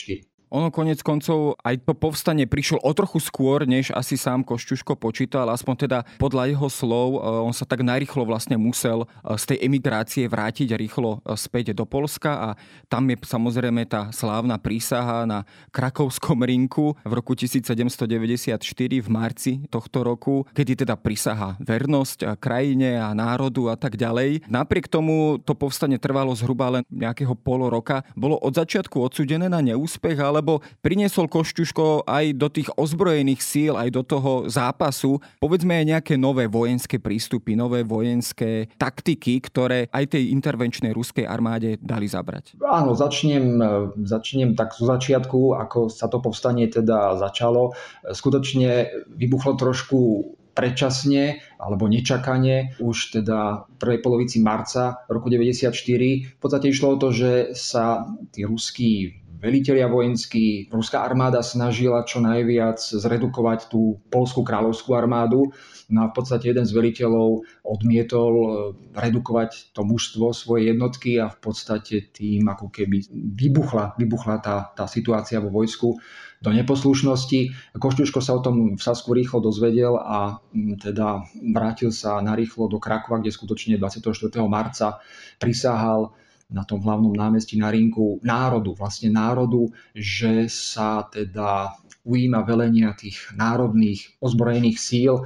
Ono 0.54 0.70
konec 0.70 1.02
koncov 1.02 1.58
aj 1.66 1.82
to 1.82 1.98
povstanie 1.98 2.46
prišlo 2.46 2.78
o 2.86 2.94
trochu 2.94 3.18
skôr, 3.18 3.66
než 3.66 3.89
asi 3.89 4.13
sám 4.13 4.46
Košťuško 4.46 5.02
počítal, 5.02 5.50
aspoň 5.50 5.76
teda 5.89 6.00
podľa 6.22 6.54
jeho 6.54 6.70
slov, 6.70 7.18
e, 7.18 7.20
on 7.42 7.50
sa 7.50 7.66
tak 7.66 7.82
najrychlo 7.82 8.22
vlastne 8.22 8.54
musel 8.54 9.02
e, 9.02 9.34
z 9.34 9.50
tej 9.50 9.58
emigrácie 9.66 10.30
vrátiť 10.30 10.78
rýchlo 10.78 11.26
e, 11.26 11.34
späť 11.34 11.74
do 11.74 11.89
Polska 11.89 12.32
a 12.38 12.50
tam 12.86 13.10
je 13.10 13.18
samozrejme 13.26 13.82
tá 13.89 14.13
slávna 14.13 14.62
prísaha 14.62 15.26
na 15.26 15.42
Krakovskom 15.74 16.46
rinku 16.46 16.94
v 17.02 17.12
roku 17.18 17.34
1794 17.34 18.62
v 19.02 19.10
marci 19.10 19.66
tohto 19.74 20.06
roku, 20.06 20.46
kedy 20.54 20.86
teda 20.86 20.94
prísaha 21.02 21.58
vernosť 21.66 22.30
a 22.30 22.32
krajine 22.38 23.02
a 23.02 23.10
národu 23.18 23.74
a 23.74 23.76
tak 23.76 23.98
ďalej. 23.98 24.46
Napriek 24.46 24.86
tomu 24.86 25.42
to 25.42 25.58
povstanie 25.58 25.98
trvalo 25.98 26.30
zhruba 26.38 26.78
len 26.78 26.86
nejakého 26.94 27.34
pol 27.34 27.66
roka. 27.74 28.06
Bolo 28.13 28.38
od 28.38 28.54
začiatku 28.54 29.02
odsudené 29.02 29.50
na 29.50 29.58
neúspech, 29.58 30.22
ale 30.22 30.42
lebo 30.43 30.60
priniesol 30.84 31.32
Košťuško 31.32 32.03
aj 32.03 32.36
do 32.36 32.51
tých 32.51 32.67
ozbrojených 32.75 33.39
síl, 33.39 33.79
aj 33.79 33.89
do 33.95 34.03
toho 34.03 34.51
zápasu, 34.51 35.23
povedzme 35.39 35.79
aj 35.79 35.86
nejaké 35.95 36.13
nové 36.19 36.51
vojenské 36.51 36.99
prístupy, 36.99 37.56
nové 37.56 37.88
vojenské 37.88 38.67
taktiky, 38.75 39.39
ktoré 39.39 39.88
aj 39.88 40.19
tej 40.19 40.36
intervenčnej 40.36 40.91
ruskej 40.91 41.23
armáde 41.23 41.79
dali 41.79 42.12
zabrať. 42.12 42.60
Áno, 42.60 42.91
začnem, 42.91 43.63
začnem 44.03 44.60
tak 44.60 44.75
zo 44.75 44.84
začiatku, 44.84 45.56
ako 45.56 45.88
sa 45.88 46.12
to 46.12 46.19
povstanie 46.19 46.67
teda 46.67 47.15
začalo. 47.15 47.71
Skutočne 48.03 48.91
vybuchlo 49.15 49.56
trošku 49.56 50.27
predčasne 50.53 51.41
alebo 51.58 51.89
nečakane 51.89 52.77
už 52.77 53.19
teda 53.19 53.65
v 53.65 53.75
prvej 53.82 53.99
polovici 54.06 54.38
marca 54.38 55.01
roku 55.10 55.32
94. 55.32 55.73
V 55.73 56.39
podstate 56.39 56.69
išlo 56.69 56.93
o 56.93 56.99
to, 57.01 57.10
že 57.10 57.58
sa 57.58 58.06
tí 58.29 58.45
ruskí 58.45 59.22
velitelia 59.43 59.91
vojenskí, 59.91 60.71
ruská 60.71 61.03
armáda 61.03 61.43
snažila 61.43 62.08
čo 62.08 62.23
najviac 62.23 62.79
zredukovať 62.79 63.67
tú 63.67 63.99
polskú 64.08 64.47
kráľovskú 64.47 64.95
armádu. 64.95 65.51
No 65.91 66.08
a 66.08 66.10
v 66.10 66.15
podstate 66.15 66.56
jeden 66.56 66.63
z 66.63 66.71
veliteľov 66.71 67.43
odmietol 67.67 68.32
e, 68.32 68.47
redukovať 68.95 69.75
to 69.75 69.84
mužstvo 69.84 70.32
svoje 70.32 70.71
jednotky 70.71 71.19
a 71.19 71.27
v 71.27 71.38
podstate 71.43 72.15
tým 72.15 72.47
ako 72.47 72.71
keby 72.71 73.03
vybuchla, 73.12 73.99
vybuchla 73.99 74.39
tá, 74.39 74.71
tá 74.71 74.88
situácia 74.88 75.43
vo 75.43 75.51
vojsku 75.51 75.99
do 76.39 76.49
neposlušnosti. 76.56 77.75
Košťuško 77.75 78.19
sa 78.23 78.39
o 78.39 78.43
tom 78.43 78.79
v 78.79 78.82
Sasku 78.82 79.12
rýchlo 79.12 79.43
dozvedel 79.43 79.99
a 79.99 80.39
teda 80.79 81.23
vrátil 81.51 81.91
sa 81.91 82.23
narýchlo 82.23 82.71
do 82.71 82.79
Krakova, 82.79 83.19
kde 83.19 83.36
skutočne 83.36 83.75
24. 83.75 84.12
marca 84.47 85.03
prisahal 85.39 86.15
na 86.51 86.63
tom 86.67 86.84
hlavnom 86.84 87.15
námestí 87.15 87.56
na 87.56 87.71
rinku 87.71 88.19
národu, 88.23 88.75
vlastne 88.75 89.13
národu, 89.13 89.71
že 89.95 90.47
sa 90.51 91.08
teda 91.08 91.75
ujíma 92.03 92.43
velenia 92.43 92.91
tých 92.93 93.32
národných 93.38 94.19
ozbrojených 94.19 94.77
síl 94.79 95.23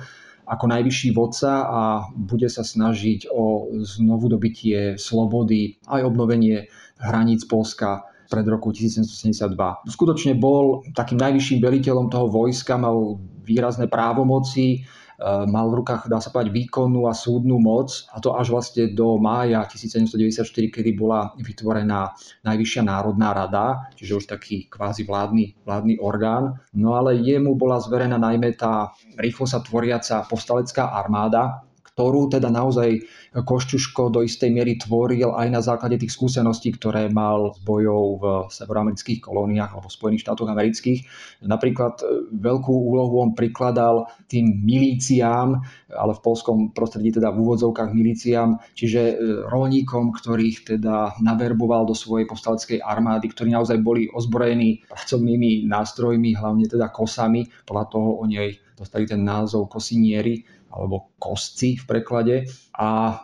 ako 0.48 0.66
najvyšší 0.72 1.10
vodca 1.12 1.68
a 1.68 1.82
bude 2.16 2.48
sa 2.48 2.64
snažiť 2.64 3.28
o 3.28 3.68
znovu 3.84 4.32
dobitie 4.32 4.96
slobody 4.96 5.76
aj 5.92 6.08
obnovenie 6.08 6.72
hraníc 7.04 7.44
Polska 7.44 8.08
pred 8.32 8.48
roku 8.48 8.72
1772. 8.72 9.56
Skutočne 9.88 10.40
bol 10.40 10.88
takým 10.96 11.20
najvyšším 11.20 11.60
veliteľom 11.60 12.08
toho 12.08 12.32
vojska, 12.32 12.80
mal 12.80 13.20
výrazné 13.44 13.88
právomoci, 13.92 14.88
mal 15.26 15.66
v 15.74 15.82
rukách, 15.82 16.06
dá 16.06 16.22
sa 16.22 16.30
povedať, 16.30 16.54
výkonnú 16.54 17.10
a 17.10 17.14
súdnu 17.18 17.58
moc 17.58 18.06
a 18.14 18.22
to 18.22 18.38
až 18.38 18.54
vlastne 18.54 18.94
do 18.94 19.18
mája 19.18 19.66
1794, 19.66 20.46
kedy 20.70 20.94
bola 20.94 21.34
vytvorená 21.42 22.14
Najvyššia 22.46 22.86
národná 22.86 23.34
rada, 23.34 23.90
čiže 23.98 24.24
už 24.24 24.26
taký 24.30 24.70
kvázi 24.70 25.04
vládny, 25.10 25.66
vládny 25.66 25.98
orgán. 25.98 26.62
No 26.78 26.94
ale 26.94 27.18
jemu 27.18 27.58
bola 27.58 27.82
zverená 27.82 28.22
najmä 28.22 28.54
tá 28.54 28.94
rýchlo 29.18 29.50
sa 29.50 29.60
tvoriaca 29.60 30.30
povstalecká 30.30 30.94
armáda, 30.94 31.67
ktorú 31.98 32.30
teda 32.30 32.54
naozaj 32.54 33.10
Košťuško 33.34 34.14
do 34.14 34.22
istej 34.22 34.54
miery 34.54 34.78
tvoril 34.78 35.34
aj 35.34 35.48
na 35.50 35.62
základe 35.66 35.98
tých 35.98 36.14
skúseností, 36.14 36.70
ktoré 36.78 37.10
mal 37.10 37.58
s 37.58 37.60
bojov 37.66 38.04
v 38.22 38.24
severoamerických 38.54 39.18
kolóniách 39.26 39.74
alebo 39.74 39.90
v 39.90 39.98
Spojených 39.98 40.22
štátoch 40.22 40.46
amerických. 40.46 41.00
Napríklad 41.42 42.06
e, 42.06 42.06
veľkú 42.38 42.70
úlohu 42.70 43.26
on 43.26 43.32
prikladal 43.34 44.14
tým 44.30 44.62
milíciám, 44.62 45.58
ale 45.90 46.12
v 46.14 46.22
polskom 46.22 46.70
prostredí 46.70 47.18
teda 47.18 47.34
v 47.34 47.42
úvodzovkách 47.42 47.90
milíciám, 47.98 48.62
čiže 48.78 49.02
e, 49.02 49.16
rolníkom, 49.50 50.14
ktorých 50.14 50.78
teda 50.78 51.18
naverboval 51.18 51.90
do 51.90 51.98
svojej 51.98 52.30
povstaleckej 52.30 52.78
armády, 52.78 53.26
ktorí 53.34 53.50
naozaj 53.58 53.82
boli 53.82 54.06
ozbrojení 54.06 54.86
pracovnými 54.86 55.66
nástrojmi, 55.66 56.38
hlavne 56.38 56.70
teda 56.70 56.94
kosami. 56.94 57.50
Podľa 57.66 57.86
toho 57.90 58.22
o 58.22 58.26
nej 58.30 58.67
dostali 58.78 59.10
ten 59.10 59.26
názov 59.26 59.74
kosinieri 59.74 60.46
alebo 60.70 61.18
kosci 61.18 61.82
v 61.82 61.84
preklade. 61.90 62.36
A 62.78 63.18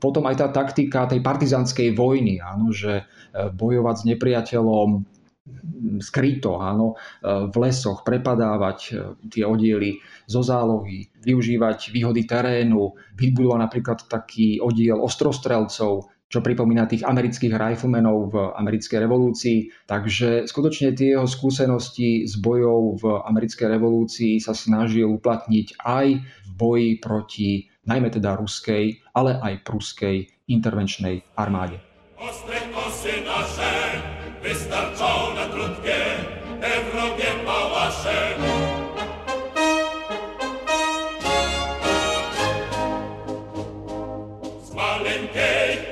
potom 0.00 0.24
aj 0.24 0.36
tá 0.40 0.48
taktika 0.64 1.04
tej 1.04 1.20
partizanskej 1.20 1.92
vojny, 1.92 2.40
áno, 2.40 2.72
že 2.72 3.04
e, 3.04 3.04
bojovať 3.52 3.96
s 4.00 4.04
nepriateľom 4.08 4.88
skryto, 6.00 6.60
áno, 6.60 6.94
e, 6.94 7.50
v 7.52 7.56
lesoch, 7.60 8.04
prepadávať 8.06 8.78
e, 8.88 8.92
tie 9.28 9.44
oddiely 9.44 10.00
zo 10.24 10.40
zálohy, 10.40 11.08
využívať 11.20 11.92
výhody 11.92 12.24
terénu, 12.24 12.96
vybudovať 13.16 13.58
napríklad 13.60 13.98
taký 14.08 14.62
oddiel 14.62 15.00
ostrostrelcov, 15.00 16.08
čo 16.28 16.44
pripomína 16.44 16.84
tých 16.84 17.08
amerických 17.08 17.56
riflemenov 17.56 18.16
v 18.30 18.36
americkej 18.52 18.98
revolúcii. 19.00 19.88
Takže 19.88 20.44
skutočne 20.44 20.92
tie 20.92 21.16
jeho 21.16 21.24
skúsenosti 21.24 22.28
s 22.28 22.36
bojov 22.36 23.00
v 23.00 23.04
americkej 23.24 23.68
revolúcii 23.72 24.36
sa 24.36 24.52
snažil 24.52 25.08
uplatniť 25.08 25.80
aj 25.80 26.06
v 26.20 26.50
boji 26.52 26.90
proti 27.00 27.50
najmä 27.88 28.12
teda 28.12 28.36
ruskej, 28.36 29.00
ale 29.16 29.40
aj 29.40 29.64
pruskej 29.64 30.28
intervenčnej 30.52 31.24
armáde. 31.40 31.80
Ostre 32.20 32.60
kosy 32.76 33.24
naše, 33.24 33.72
wystarczą 34.44 35.32
na 35.32 35.48
krótkie, 35.48 36.28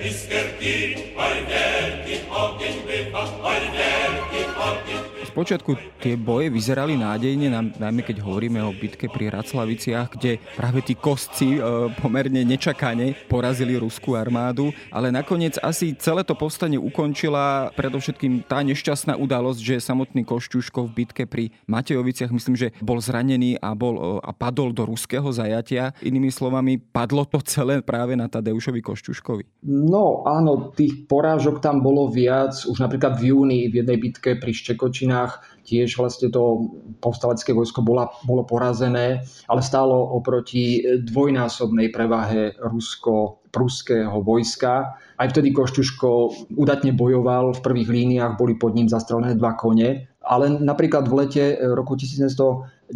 iskerki, 0.07 1.13
vai 1.17 1.45
verki, 1.49 2.21
ogen 2.31 2.77
befa, 2.87 3.25
vai 3.43 3.61
verki, 3.75 4.43
ogen 4.69 5.16
Spočiatku 5.37 6.01
tie 6.01 6.17
boje 6.17 6.49
vyzerali 6.49 6.97
nádejne, 6.97 7.53
najmä 7.77 8.01
keď 8.09 8.25
hovoríme 8.25 8.57
o 8.65 8.73
bitke 8.73 9.05
pri 9.13 9.29
Raclaviciach, 9.29 10.17
kde 10.17 10.41
práve 10.57 10.81
tí 10.81 10.97
kostci 10.97 11.61
e, 11.61 11.93
pomerne 12.01 12.41
nečakane 12.41 13.13
porazili 13.29 13.77
ruskú 13.77 14.17
armádu, 14.17 14.73
ale 14.89 15.13
nakoniec 15.13 15.61
asi 15.61 15.93
celé 16.01 16.25
to 16.25 16.33
povstanie 16.33 16.81
ukončila 16.81 17.69
predovšetkým 17.77 18.49
tá 18.49 18.65
nešťastná 18.65 19.21
udalosť, 19.21 19.61
že 19.61 19.85
samotný 19.85 20.25
Košťuško 20.25 20.89
v 20.89 21.05
bitke 21.05 21.29
pri 21.29 21.53
Matejoviciach, 21.69 22.33
myslím, 22.33 22.57
že 22.57 22.73
bol 22.81 22.97
zranený 22.97 23.61
a, 23.61 23.77
bol, 23.77 24.01
e, 24.01 24.25
a 24.25 24.33
padol 24.33 24.73
do 24.73 24.89
ruského 24.89 25.29
zajatia. 25.37 25.93
Inými 26.01 26.33
slovami, 26.33 26.81
padlo 26.81 27.29
to 27.29 27.45
celé 27.45 27.85
práve 27.85 28.17
na 28.17 28.25
Tadeušovi 28.25 28.81
Košťuškovi. 28.81 29.69
No 29.69 30.25
áno, 30.25 30.73
tých 30.73 31.05
porážok 31.05 31.61
tam 31.61 31.85
bolo 31.85 32.09
viac. 32.09 32.57
Už 32.65 32.81
napríklad 32.81 33.21
v 33.21 33.37
júni 33.37 33.69
v 33.69 33.85
jednej 33.85 34.01
bitke 34.01 34.41
pri 34.41 34.57
Štekočinách 34.57 35.26
vojnách 35.27 35.43
tiež 35.67 35.99
vlastne 35.99 36.31
to 36.31 36.71
povstalecké 37.03 37.51
vojsko 37.51 37.83
bola, 37.83 38.07
bolo 38.23 38.47
porazené, 38.47 39.27
ale 39.51 39.61
stálo 39.63 40.15
oproti 40.15 40.79
dvojnásobnej 41.03 41.91
prevahe 41.91 42.55
rusko-pruského 42.63 44.15
vojska. 44.23 44.95
Aj 45.19 45.27
vtedy 45.27 45.51
Košťuško 45.51 46.09
udatne 46.55 46.95
bojoval, 46.95 47.59
v 47.59 47.65
prvých 47.67 47.91
líniách 47.91 48.39
boli 48.39 48.55
pod 48.55 48.79
ním 48.79 48.87
zastrelené 48.87 49.35
dva 49.35 49.59
kone, 49.59 50.07
ale 50.23 50.51
napríklad 50.55 51.11
v 51.11 51.15
lete 51.27 51.45
roku 51.75 51.99
1994 51.99 52.95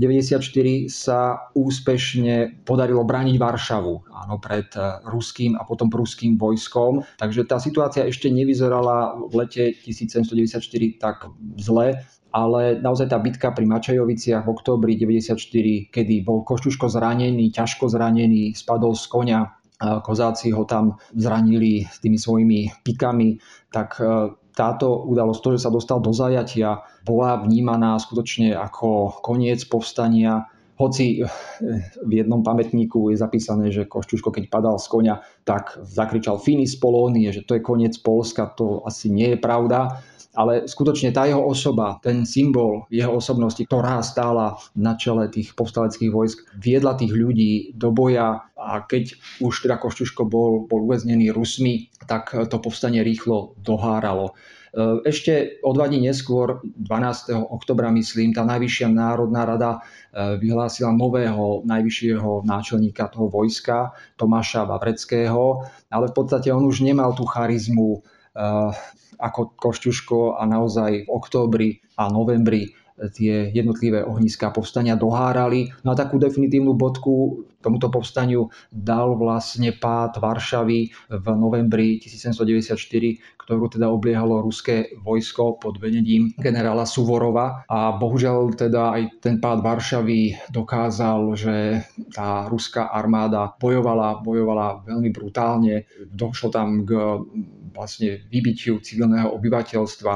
sa 0.86 1.50
úspešne 1.54 2.62
podarilo 2.62 3.02
brániť 3.02 3.34
Varšavu 3.38 3.94
áno, 4.14 4.38
pred 4.38 4.70
ruským 5.06 5.58
a 5.58 5.66
potom 5.66 5.90
pruským 5.90 6.38
vojskom. 6.38 7.02
Takže 7.18 7.46
tá 7.50 7.58
situácia 7.58 8.06
ešte 8.06 8.30
nevyzerala 8.30 9.14
v 9.26 9.46
lete 9.46 9.74
1794 9.74 11.02
tak 11.02 11.30
zle 11.58 12.02
ale 12.30 12.78
naozaj 12.78 13.10
tá 13.10 13.18
bitka 13.18 13.50
pri 13.50 13.66
Mačajoviciach 13.66 14.46
v 14.46 14.52
októbri 14.54 14.94
94, 14.94 15.34
kedy 15.90 16.14
bol 16.22 16.46
Košťuško 16.46 16.86
zranený, 16.86 17.50
ťažko 17.50 17.90
zranený, 17.90 18.54
spadol 18.54 18.94
z 18.94 19.04
konia, 19.10 19.40
kozáci 19.80 20.52
ho 20.52 20.68
tam 20.68 21.00
zranili 21.16 21.88
s 21.88 22.04
tými 22.04 22.20
svojimi 22.20 22.84
pikami, 22.84 23.40
tak 23.72 23.96
e, 23.96 24.36
táto 24.52 25.08
udalosť, 25.08 25.40
to, 25.40 25.48
že 25.56 25.64
sa 25.64 25.70
dostal 25.72 26.04
do 26.04 26.12
zajatia, 26.12 26.84
bola 27.08 27.40
vnímaná 27.40 27.96
skutočne 27.96 28.52
ako 28.52 29.20
koniec 29.24 29.64
povstania, 29.64 30.52
hoci 30.76 31.20
e, 31.20 31.28
v 32.04 32.12
jednom 32.12 32.44
pamätníku 32.44 33.08
je 33.08 33.16
zapísané, 33.16 33.72
že 33.72 33.88
Košťuško, 33.88 34.28
keď 34.28 34.44
padal 34.52 34.76
z 34.76 34.86
konia, 34.92 35.24
tak 35.48 35.80
zakričal 35.80 36.36
Finis 36.36 36.76
Polónie, 36.76 37.32
že 37.32 37.48
to 37.48 37.56
je 37.56 37.64
koniec 37.64 37.96
Polska, 38.04 38.52
to 38.52 38.84
asi 38.84 39.08
nie 39.08 39.32
je 39.32 39.38
pravda 39.40 40.04
ale 40.30 40.70
skutočne 40.70 41.10
tá 41.10 41.26
jeho 41.26 41.42
osoba, 41.42 41.98
ten 41.98 42.22
symbol 42.22 42.86
jeho 42.86 43.18
osobnosti, 43.18 43.62
ktorá 43.66 43.98
stála 44.02 44.54
na 44.78 44.94
čele 44.94 45.26
tých 45.26 45.58
povstaleckých 45.58 46.10
vojsk, 46.14 46.38
viedla 46.54 46.94
tých 46.94 47.10
ľudí 47.10 47.74
do 47.74 47.90
boja 47.90 48.46
a 48.54 48.84
keď 48.86 49.18
už 49.42 49.66
teda 49.66 49.80
Košťuško 49.82 50.22
bol, 50.30 50.70
bol 50.70 50.86
uväznený 50.86 51.34
Rusmi, 51.34 51.90
tak 52.06 52.30
to 52.30 52.56
povstanie 52.62 53.02
rýchlo 53.02 53.58
doháralo. 53.58 54.36
E, 54.70 55.02
ešte 55.02 55.58
o 55.66 55.74
dva 55.74 55.90
dní 55.90 56.06
neskôr, 56.06 56.62
12. 56.62 57.34
oktobra 57.34 57.90
myslím, 57.90 58.30
tá 58.30 58.46
Najvyššia 58.46 58.86
národná 58.86 59.42
rada 59.42 59.70
e, 59.74 60.38
vyhlásila 60.38 60.94
nového 60.94 61.66
najvyššieho 61.66 62.46
náčelníka 62.46 63.10
toho 63.10 63.26
vojska, 63.26 63.96
Tomáša 64.14 64.68
Vavreckého, 64.68 65.66
ale 65.90 66.06
v 66.06 66.14
podstate 66.14 66.54
on 66.54 66.62
už 66.62 66.86
nemal 66.86 67.16
tú 67.18 67.26
charizmu 67.26 68.06
ako 69.20 69.40
Košťuško 69.60 70.40
a 70.40 70.42
naozaj 70.48 71.04
v 71.04 71.12
októbri 71.12 71.68
a 72.00 72.08
novembri 72.08 72.72
tie 73.08 73.48
jednotlivé 73.48 74.04
ohniská 74.04 74.52
povstania 74.52 74.92
dohárali. 74.92 75.72
No 75.80 75.96
a 75.96 75.96
takú 75.96 76.20
definitívnu 76.20 76.76
bodku 76.76 77.48
tomuto 77.64 77.88
povstaniu 77.88 78.52
dal 78.68 79.16
vlastne 79.16 79.72
pád 79.72 80.20
Varšavy 80.20 80.80
v 81.08 81.26
novembri 81.36 81.96
1794, 82.00 82.76
ktorú 83.40 83.64
teda 83.72 83.88
obliehalo 83.88 84.44
ruské 84.44 84.92
vojsko 85.00 85.60
pod 85.60 85.80
vedením 85.80 86.32
generála 86.36 86.84
Suvorova. 86.84 87.64
A 87.68 87.96
bohužiaľ 87.96 88.52
teda 88.56 88.96
aj 88.96 89.02
ten 89.24 89.40
pád 89.40 89.64
Varšavy 89.64 90.52
dokázal, 90.52 91.20
že 91.36 91.56
tá 92.12 92.48
ruská 92.48 92.88
armáda 92.92 93.56
bojovala, 93.56 94.20
bojovala 94.20 94.84
veľmi 94.84 95.08
brutálne. 95.12 95.88
Došlo 96.08 96.48
tam 96.52 96.84
k 96.84 96.90
vlastne 97.72 98.26
vybitiu 98.28 98.78
civilného 98.82 99.30
obyvateľstva 99.32 100.12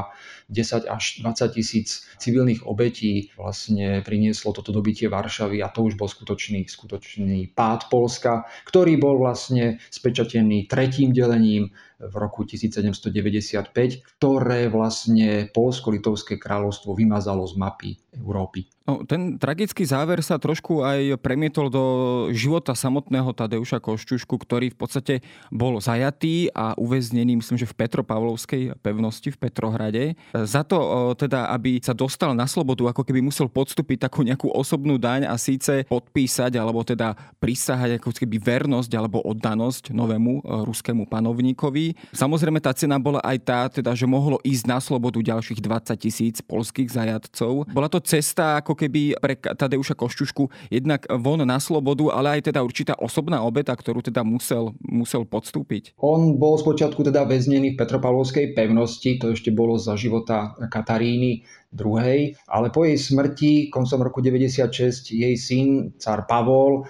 10 0.49 0.89
až 0.89 1.05
20 1.25 1.57
tisíc 1.57 2.05
civilných 2.21 2.67
obetí 2.67 3.33
vlastne 3.37 4.05
prinieslo 4.05 4.53
toto 4.53 4.71
dobitie 4.71 5.09
Varšavy 5.09 5.65
a 5.65 5.73
to 5.73 5.89
už 5.89 5.97
bol 5.97 6.09
skutočný, 6.09 6.69
skutočný 6.69 7.53
pád 7.57 7.89
Polska, 7.89 8.45
ktorý 8.69 8.97
bol 9.01 9.21
vlastne 9.21 9.81
spečatený 9.89 10.69
tretím 10.69 11.15
delením 11.15 11.73
v 12.03 12.15
roku 12.21 12.45
1795, 12.45 13.71
ktoré 14.19 14.69
vlastne 14.69 15.49
Polsko-Litovské 15.55 16.37
kráľovstvo 16.37 16.93
vymazalo 16.93 17.47
z 17.49 17.55
mapy 17.57 17.91
Európy. 18.19 18.69
No, 18.85 19.01
ten 19.09 19.41
tragický 19.41 19.89
záver 19.89 20.21
sa 20.21 20.37
trošku 20.37 20.85
aj 20.85 21.17
premietol 21.25 21.73
do 21.73 21.85
života 22.37 22.77
samotného 22.77 23.33
Tadeuša 23.33 23.81
Košťušku, 23.81 24.37
ktorý 24.37 24.77
v 24.77 24.77
podstate 24.77 25.15
bol 25.49 25.81
zajatý 25.81 26.53
a 26.53 26.77
uväznený, 26.77 27.41
myslím, 27.41 27.57
že 27.57 27.65
v 27.65 27.81
Petropavlovskej 27.81 28.77
pevnosti 28.85 29.33
v 29.33 29.41
Petrohrade. 29.41 30.05
Za 30.35 30.67
to 30.67 31.15
teda, 31.15 31.55
aby 31.55 31.79
sa 31.79 31.95
dostal 31.95 32.35
na 32.35 32.51
slobodu, 32.51 32.91
ako 32.91 33.07
keby 33.07 33.23
musel 33.23 33.47
podstúpiť 33.47 34.11
takú 34.11 34.27
nejakú 34.27 34.51
osobnú 34.51 34.99
daň 34.99 35.31
a 35.31 35.39
síce 35.39 35.87
podpísať 35.87 36.59
alebo 36.59 36.83
teda 36.83 37.15
prisahať 37.39 38.03
ako 38.03 38.11
keby 38.11 38.43
vernosť 38.43 38.91
alebo 38.99 39.23
oddanosť 39.23 39.95
novému 39.95 40.43
ruskému 40.67 41.07
panovníkovi. 41.07 42.11
Samozrejme 42.11 42.59
tá 42.59 42.75
cena 42.75 42.99
bola 42.99 43.23
aj 43.23 43.39
tá, 43.47 43.61
teda, 43.71 43.95
že 43.95 44.11
mohlo 44.11 44.43
ísť 44.43 44.65
na 44.67 44.83
slobodu 44.83 45.23
ďalších 45.23 45.63
20 45.63 46.03
tisíc 46.03 46.43
polských 46.43 46.91
zajatcov. 46.91 47.71
Bola 47.71 47.87
to 47.87 48.03
cesta 48.03 48.59
ako 48.59 48.75
keby 48.75 49.15
pre 49.23 49.39
Tadeuša 49.39 49.95
Košťušku 49.95 50.75
jednak 50.75 51.07
von 51.23 51.47
na 51.47 51.63
slobodu, 51.63 52.11
ale 52.11 52.43
aj 52.43 52.51
teda 52.51 52.59
určitá 52.67 52.99
osobná 52.99 53.39
obeta, 53.47 53.71
ktorú 53.71 54.03
teda 54.03 54.27
musel, 54.27 54.75
musel 54.83 55.23
podstúpiť. 55.23 55.95
On 56.03 56.35
bol 56.43 56.59
spočiatku 56.59 57.07
teda 57.07 57.23
väznený 57.23 57.75
v 57.75 57.79
Petropavlovskej 57.79 58.59
pevnosti, 58.59 59.23
to 59.23 59.31
ešte 59.39 59.55
bolo 59.55 59.79
za 59.79 59.95
života 60.25 60.57
Kataríny 60.73 61.45
II. 61.75 62.33
Ale 62.49 62.71
po 62.71 62.89
jej 62.89 62.97
smrti 62.97 63.69
koncom 63.69 64.09
roku 64.09 64.25
96 64.25 65.13
jej 65.13 65.35
syn, 65.37 65.93
car 66.01 66.25
Pavol, 66.25 66.89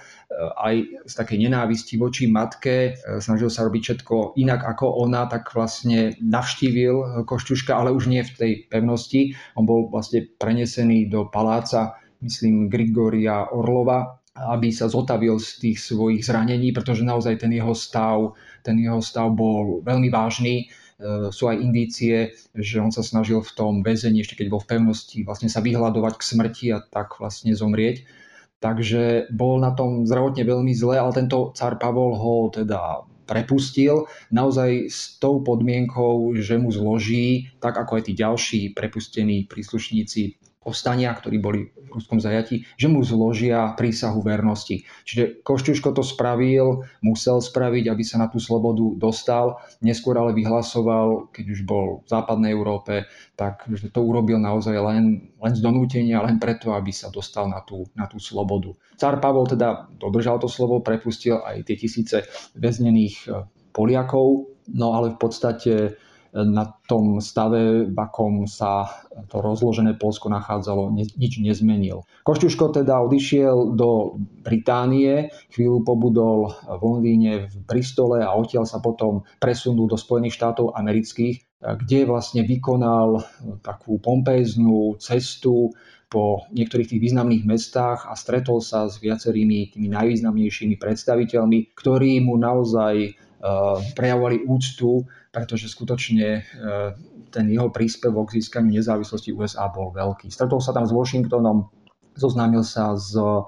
aj 0.60 1.06
z 1.06 1.14
takej 1.14 1.38
nenávisti 1.46 1.98
voči 1.98 2.30
matke, 2.30 2.98
snažil 3.18 3.50
sa 3.50 3.66
robiť 3.66 3.82
všetko 3.82 4.38
inak 4.38 4.62
ako 4.62 5.02
ona, 5.06 5.26
tak 5.26 5.50
vlastne 5.54 6.14
navštívil 6.22 7.26
Košťuška, 7.26 7.74
ale 7.74 7.94
už 7.94 8.10
nie 8.10 8.22
v 8.22 8.34
tej 8.34 8.52
pevnosti. 8.70 9.34
On 9.58 9.66
bol 9.66 9.90
vlastne 9.90 10.26
prenesený 10.26 11.10
do 11.10 11.30
paláca, 11.30 11.98
myslím, 12.22 12.66
Grigoria 12.70 13.50
Orlova, 13.50 14.20
aby 14.34 14.74
sa 14.74 14.90
zotavil 14.90 15.38
z 15.38 15.62
tých 15.62 15.78
svojich 15.78 16.26
zranení, 16.26 16.74
pretože 16.74 17.06
naozaj 17.06 17.38
ten 17.38 17.54
jeho 17.54 17.70
stav, 17.70 18.34
ten 18.66 18.74
jeho 18.82 18.98
stav 18.98 19.30
bol 19.30 19.86
veľmi 19.86 20.10
vážny 20.10 20.66
E, 20.66 20.83
sú 21.30 21.50
aj 21.50 21.58
indície, 21.58 22.38
že 22.54 22.78
on 22.78 22.94
sa 22.94 23.02
snažil 23.02 23.42
v 23.42 23.52
tom 23.54 23.72
väzení, 23.82 24.22
ešte 24.22 24.38
keď 24.38 24.46
bol 24.50 24.62
v 24.62 24.78
pevnosti, 24.78 25.26
vlastne 25.26 25.50
sa 25.50 25.58
vyhľadovať 25.58 26.14
k 26.16 26.26
smrti 26.26 26.66
a 26.70 26.78
tak 26.82 27.18
vlastne 27.18 27.50
zomrieť. 27.50 28.06
Takže 28.62 29.28
bol 29.34 29.60
na 29.60 29.76
tom 29.76 30.08
zdravotne 30.08 30.40
veľmi 30.40 30.72
zle, 30.72 30.96
ale 30.96 31.12
tento 31.12 31.52
car 31.52 31.76
Pavol 31.76 32.16
ho 32.16 32.48
teda 32.48 33.04
prepustil 33.24 34.08
naozaj 34.32 34.88
s 34.88 35.16
tou 35.20 35.40
podmienkou, 35.40 36.32
že 36.36 36.56
mu 36.60 36.72
zloží, 36.72 37.52
tak 37.60 37.76
ako 37.76 38.00
aj 38.00 38.02
tí 38.08 38.12
ďalší 38.16 38.60
prepustení 38.72 39.48
príslušníci 39.48 40.40
povstania, 40.64 41.12
ktorí 41.12 41.36
boli 41.38 41.68
v 41.68 41.88
ruskom 41.92 42.18
zajati, 42.18 42.64
že 42.80 42.88
mu 42.88 43.04
zložia 43.04 43.76
prísahu 43.76 44.24
vernosti. 44.24 44.82
Čiže 45.04 45.44
Košťuško 45.44 45.92
to 45.92 46.02
spravil, 46.02 46.88
musel 47.04 47.44
spraviť, 47.44 47.92
aby 47.92 48.02
sa 48.02 48.24
na 48.24 48.32
tú 48.32 48.40
slobodu 48.40 48.82
dostal. 48.96 49.60
Neskôr 49.84 50.16
ale 50.16 50.32
vyhlasoval, 50.32 51.30
keď 51.30 51.44
už 51.52 51.60
bol 51.68 52.02
v 52.02 52.08
západnej 52.08 52.56
Európe, 52.56 53.04
tak 53.36 53.68
že 53.68 53.92
to 53.92 54.00
urobil 54.00 54.40
naozaj 54.40 54.74
len, 54.74 55.30
len 55.38 55.52
z 55.52 55.60
donútenia, 55.60 56.24
len 56.24 56.40
preto, 56.40 56.72
aby 56.72 56.90
sa 56.90 57.12
dostal 57.12 57.46
na 57.46 57.60
tú, 57.60 57.84
na 57.92 58.08
tú 58.08 58.16
slobodu. 58.16 58.72
Cár 58.96 59.20
Pavol 59.20 59.44
teda 59.44 59.86
dodržal 60.00 60.40
to 60.40 60.48
slovo, 60.48 60.80
prepustil 60.80 61.44
aj 61.44 61.68
tie 61.68 61.76
tisíce 61.76 62.24
väznených 62.56 63.16
eh, 63.28 63.44
Poliakov, 63.74 64.54
no 64.70 64.94
ale 64.94 65.12
v 65.12 65.18
podstate 65.18 65.72
na 66.34 66.74
tom 66.90 67.22
stave, 67.22 67.86
v 67.86 67.94
akom 67.94 68.50
sa 68.50 68.90
to 69.30 69.38
rozložené 69.38 69.94
Polsko 69.94 70.26
nachádzalo, 70.26 70.90
nič 70.90 71.38
nezmenil. 71.38 72.02
Košťuško 72.26 72.82
teda 72.82 72.98
odišiel 73.06 73.78
do 73.78 74.18
Británie, 74.42 75.30
chvíľu 75.54 75.86
pobudol 75.86 76.50
v 76.66 76.80
Londýne, 76.82 77.46
v 77.46 77.54
Bristole 77.62 78.26
a 78.26 78.34
odtiaľ 78.34 78.66
sa 78.66 78.82
potom 78.82 79.22
presunul 79.38 79.86
do 79.86 79.94
Spojených 79.94 80.34
štátov 80.34 80.74
amerických, 80.74 81.62
kde 81.62 82.10
vlastne 82.10 82.42
vykonal 82.42 83.22
takú 83.62 84.02
pompéznú 84.02 84.98
cestu 84.98 85.70
po 86.10 86.46
niektorých 86.54 86.94
tých 86.94 87.02
významných 87.10 87.42
mestách 87.42 88.06
a 88.06 88.14
stretol 88.14 88.62
sa 88.62 88.86
s 88.86 89.02
viacerými 89.02 89.74
tými 89.74 89.90
najvýznamnejšími 89.90 90.78
predstaviteľmi, 90.78 91.74
ktorí 91.74 92.22
mu 92.22 92.38
naozaj 92.38 93.18
prejavovali 93.94 94.46
úctu, 94.48 95.04
pretože 95.34 95.66
skutočne 95.66 96.28
eh, 96.38 96.90
ten 97.34 97.50
jeho 97.50 97.74
príspevok 97.74 98.30
k 98.30 98.38
získaniu 98.38 98.70
nezávislosti 98.70 99.34
USA 99.34 99.66
bol 99.66 99.90
veľký. 99.90 100.30
Stretol 100.30 100.62
sa 100.62 100.70
tam 100.70 100.86
s 100.86 100.94
Washingtonom, 100.94 101.66
zoznámil 102.14 102.62
sa 102.62 102.94
s, 102.94 103.18
eh, 103.18 103.42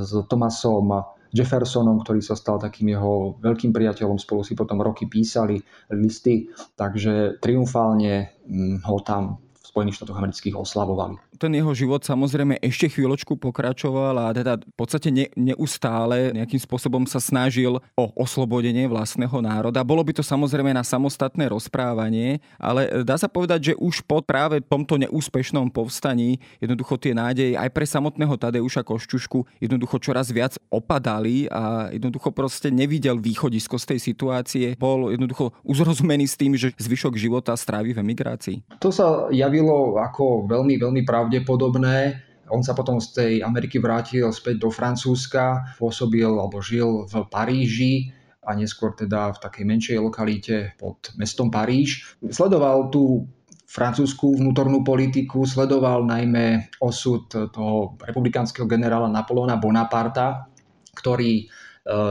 s 0.00 0.10
Thomasom 0.32 1.04
Jeffersonom, 1.36 2.00
ktorý 2.00 2.24
sa 2.24 2.32
stal 2.32 2.56
takým 2.56 2.96
jeho 2.96 3.36
veľkým 3.44 3.76
priateľom, 3.76 4.16
spolu 4.16 4.40
si 4.40 4.56
potom 4.56 4.80
roky 4.80 5.04
písali 5.04 5.60
listy, 5.92 6.48
takže 6.80 7.36
triumfálne 7.44 8.32
hm, 8.48 8.80
ho 8.88 8.96
tam 9.04 9.44
Spojených 9.76 10.00
štátoch 10.00 10.16
amerických 10.16 10.56
oslavovali 10.56 11.20
ten 11.36 11.52
jeho 11.52 11.70
život 11.76 12.00
samozrejme 12.02 12.58
ešte 12.64 12.88
chvíľočku 12.88 13.36
pokračoval 13.36 14.16
a 14.16 14.26
teda 14.32 14.56
v 14.58 14.74
podstate 14.74 15.12
ne, 15.12 15.28
neustále 15.36 16.32
nejakým 16.32 16.58
spôsobom 16.58 17.04
sa 17.04 17.20
snažil 17.20 17.78
o 17.94 18.04
oslobodenie 18.16 18.88
vlastného 18.88 19.44
národa. 19.44 19.84
Bolo 19.84 20.02
by 20.02 20.16
to 20.16 20.24
samozrejme 20.24 20.72
na 20.72 20.82
samostatné 20.82 21.52
rozprávanie, 21.52 22.40
ale 22.56 23.04
dá 23.04 23.20
sa 23.20 23.28
povedať, 23.28 23.72
že 23.72 23.78
už 23.78 24.02
po 24.08 24.24
práve 24.24 24.64
tomto 24.64 24.96
neúspešnom 24.96 25.68
povstaní 25.68 26.40
jednoducho 26.58 26.96
tie 26.96 27.12
nádeje 27.12 27.54
aj 27.54 27.68
pre 27.70 27.84
samotného 27.84 28.34
Tadeuša 28.40 28.82
Košťušku 28.82 29.60
jednoducho 29.60 30.00
čoraz 30.00 30.32
viac 30.32 30.56
opadali 30.72 31.46
a 31.52 31.92
jednoducho 31.92 32.32
proste 32.32 32.72
nevidel 32.72 33.20
východisko 33.20 33.76
z 33.76 33.84
tej 33.94 34.00
situácie. 34.00 34.66
Bol 34.80 35.12
jednoducho 35.12 35.52
uzrozumený 35.62 36.24
s 36.24 36.40
tým, 36.40 36.56
že 36.56 36.72
zvyšok 36.80 37.20
života 37.20 37.52
strávi 37.52 37.92
v 37.92 38.00
emigrácii. 38.00 38.56
To 38.80 38.88
sa 38.88 39.28
javilo 39.28 39.65
ako 40.00 40.46
veľmi, 40.46 40.78
veľmi 40.80 41.02
pravdepodobné. 41.02 42.22
On 42.50 42.62
sa 42.62 42.78
potom 42.78 43.02
z 43.02 43.08
tej 43.10 43.32
Ameriky 43.42 43.82
vrátil 43.82 44.30
späť 44.30 44.62
do 44.62 44.70
Francúzska, 44.70 45.74
pôsobil 45.82 46.26
alebo 46.26 46.62
žil 46.62 47.04
v 47.10 47.14
Paríži 47.26 47.94
a 48.46 48.54
neskôr 48.54 48.94
teda 48.94 49.34
v 49.34 49.38
takej 49.42 49.64
menšej 49.66 49.98
lokalite 49.98 50.56
pod 50.78 51.10
mestom 51.18 51.50
Paríž. 51.50 52.14
Sledoval 52.30 52.94
tú 52.94 53.26
francúzskú 53.66 54.38
vnútornú 54.38 54.86
politiku, 54.86 55.42
sledoval 55.42 56.06
najmä 56.06 56.70
osud 56.78 57.26
toho 57.26 57.98
republikánskeho 57.98 58.70
generála 58.70 59.10
Napoleona 59.10 59.58
Bonaparta, 59.58 60.46
ktorý 60.94 61.50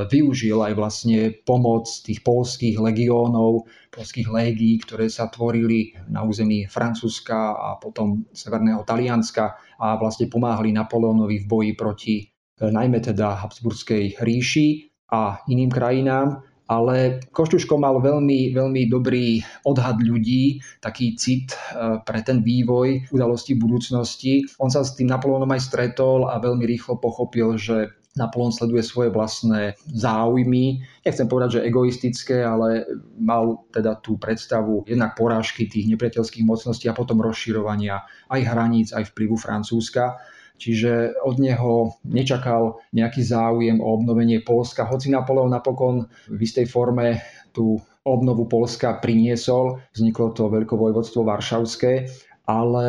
využil 0.07 0.55
aj 0.63 0.73
vlastne 0.80 1.36
pomoc 1.43 1.84
tých 1.99 2.23
polských 2.23 2.80
legiónov, 2.80 3.67
polských 3.91 4.28
légií, 4.32 4.80
ktoré 4.80 5.11
sa 5.11 5.28
tvorili 5.28 5.95
na 6.07 6.23
území 6.23 6.67
Francúzska 6.67 7.55
a 7.55 7.76
potom 7.80 8.23
Severného 8.32 8.88
Talianska 8.88 9.59
a 9.80 9.99
vlastne 9.99 10.32
pomáhali 10.32 10.71
Napoleónovi 10.71 11.43
v 11.43 11.47
boji 11.47 11.71
proti 11.76 12.15
eh, 12.23 12.71
najmä 12.71 13.03
teda 13.03 13.43
Habsburskej 13.43 14.23
ríši 14.23 14.67
a 15.11 15.43
iným 15.51 15.71
krajinám 15.71 16.43
ale 16.65 17.21
Košťuško 17.30 17.78
mal 17.78 18.01
veľmi, 18.01 18.49
veľmi 18.57 18.89
dobrý 18.89 19.38
odhad 19.69 20.01
ľudí, 20.01 20.57
taký 20.82 21.13
cit 21.13 21.53
eh, 21.53 22.01
pre 22.01 22.26
ten 22.26 22.41
vývoj 22.41 23.13
udalosti 23.13 23.53
budúcnosti. 23.53 24.49
On 24.57 24.71
sa 24.73 24.82
s 24.82 24.97
tým 24.97 25.13
Napoleónom 25.13 25.51
aj 25.53 25.61
stretol 25.61 26.26
a 26.26 26.41
veľmi 26.41 26.65
rýchlo 26.65 26.97
pochopil, 26.97 27.53
že 27.59 27.93
Napoleon 28.16 28.55
sleduje 28.55 28.80
svoje 28.80 29.11
vlastné 29.11 29.76
záujmy. 29.91 30.80
Nechcem 31.03 31.28
povedať, 31.28 31.59
že 31.59 31.66
egoistické, 31.68 32.47
ale 32.47 32.88
mal 33.20 33.68
teda 33.76 33.99
tú 33.99 34.16
predstavu 34.16 34.88
jednak 34.88 35.20
porážky 35.20 35.68
tých 35.68 35.91
nepriateľských 35.91 36.47
mocností 36.47 36.88
a 36.88 36.95
potom 36.95 37.20
rozširovania 37.20 38.07
aj 38.32 38.41
hraníc, 38.47 38.88
aj 38.95 39.11
vplyvu 39.11 39.36
Francúzska. 39.36 40.16
Čiže 40.55 41.20
od 41.28 41.36
neho 41.43 41.99
nečakal 42.07 42.80
nejaký 42.95 43.20
záujem 43.20 43.84
o 43.84 43.99
obnovenie 43.99 44.39
Polska, 44.39 44.88
hoci 44.88 45.11
Napoleon 45.11 45.51
napokon 45.51 46.07
v 46.32 46.39
istej 46.39 46.72
forme 46.72 47.20
tú 47.51 47.76
obnovu 48.07 48.47
Polska 48.47 48.95
priniesol. 49.03 49.84
Vzniklo 49.91 50.32
to 50.32 50.47
veľkovojvodstvo 50.47 51.28
Varšavské, 51.28 52.07
ale 52.46 52.86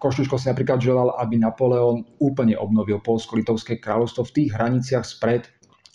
Koštuško 0.00 0.40
si 0.40 0.48
napríklad 0.48 0.80
želal, 0.80 1.12
aby 1.20 1.36
Napoleon 1.36 2.04
úplne 2.20 2.56
obnovil 2.56 3.00
Polsko-Litovské 3.04 3.76
kráľovstvo 3.80 4.24
v 4.28 4.34
tých 4.34 4.48
hraniciach 4.56 5.04
spred 5.04 5.48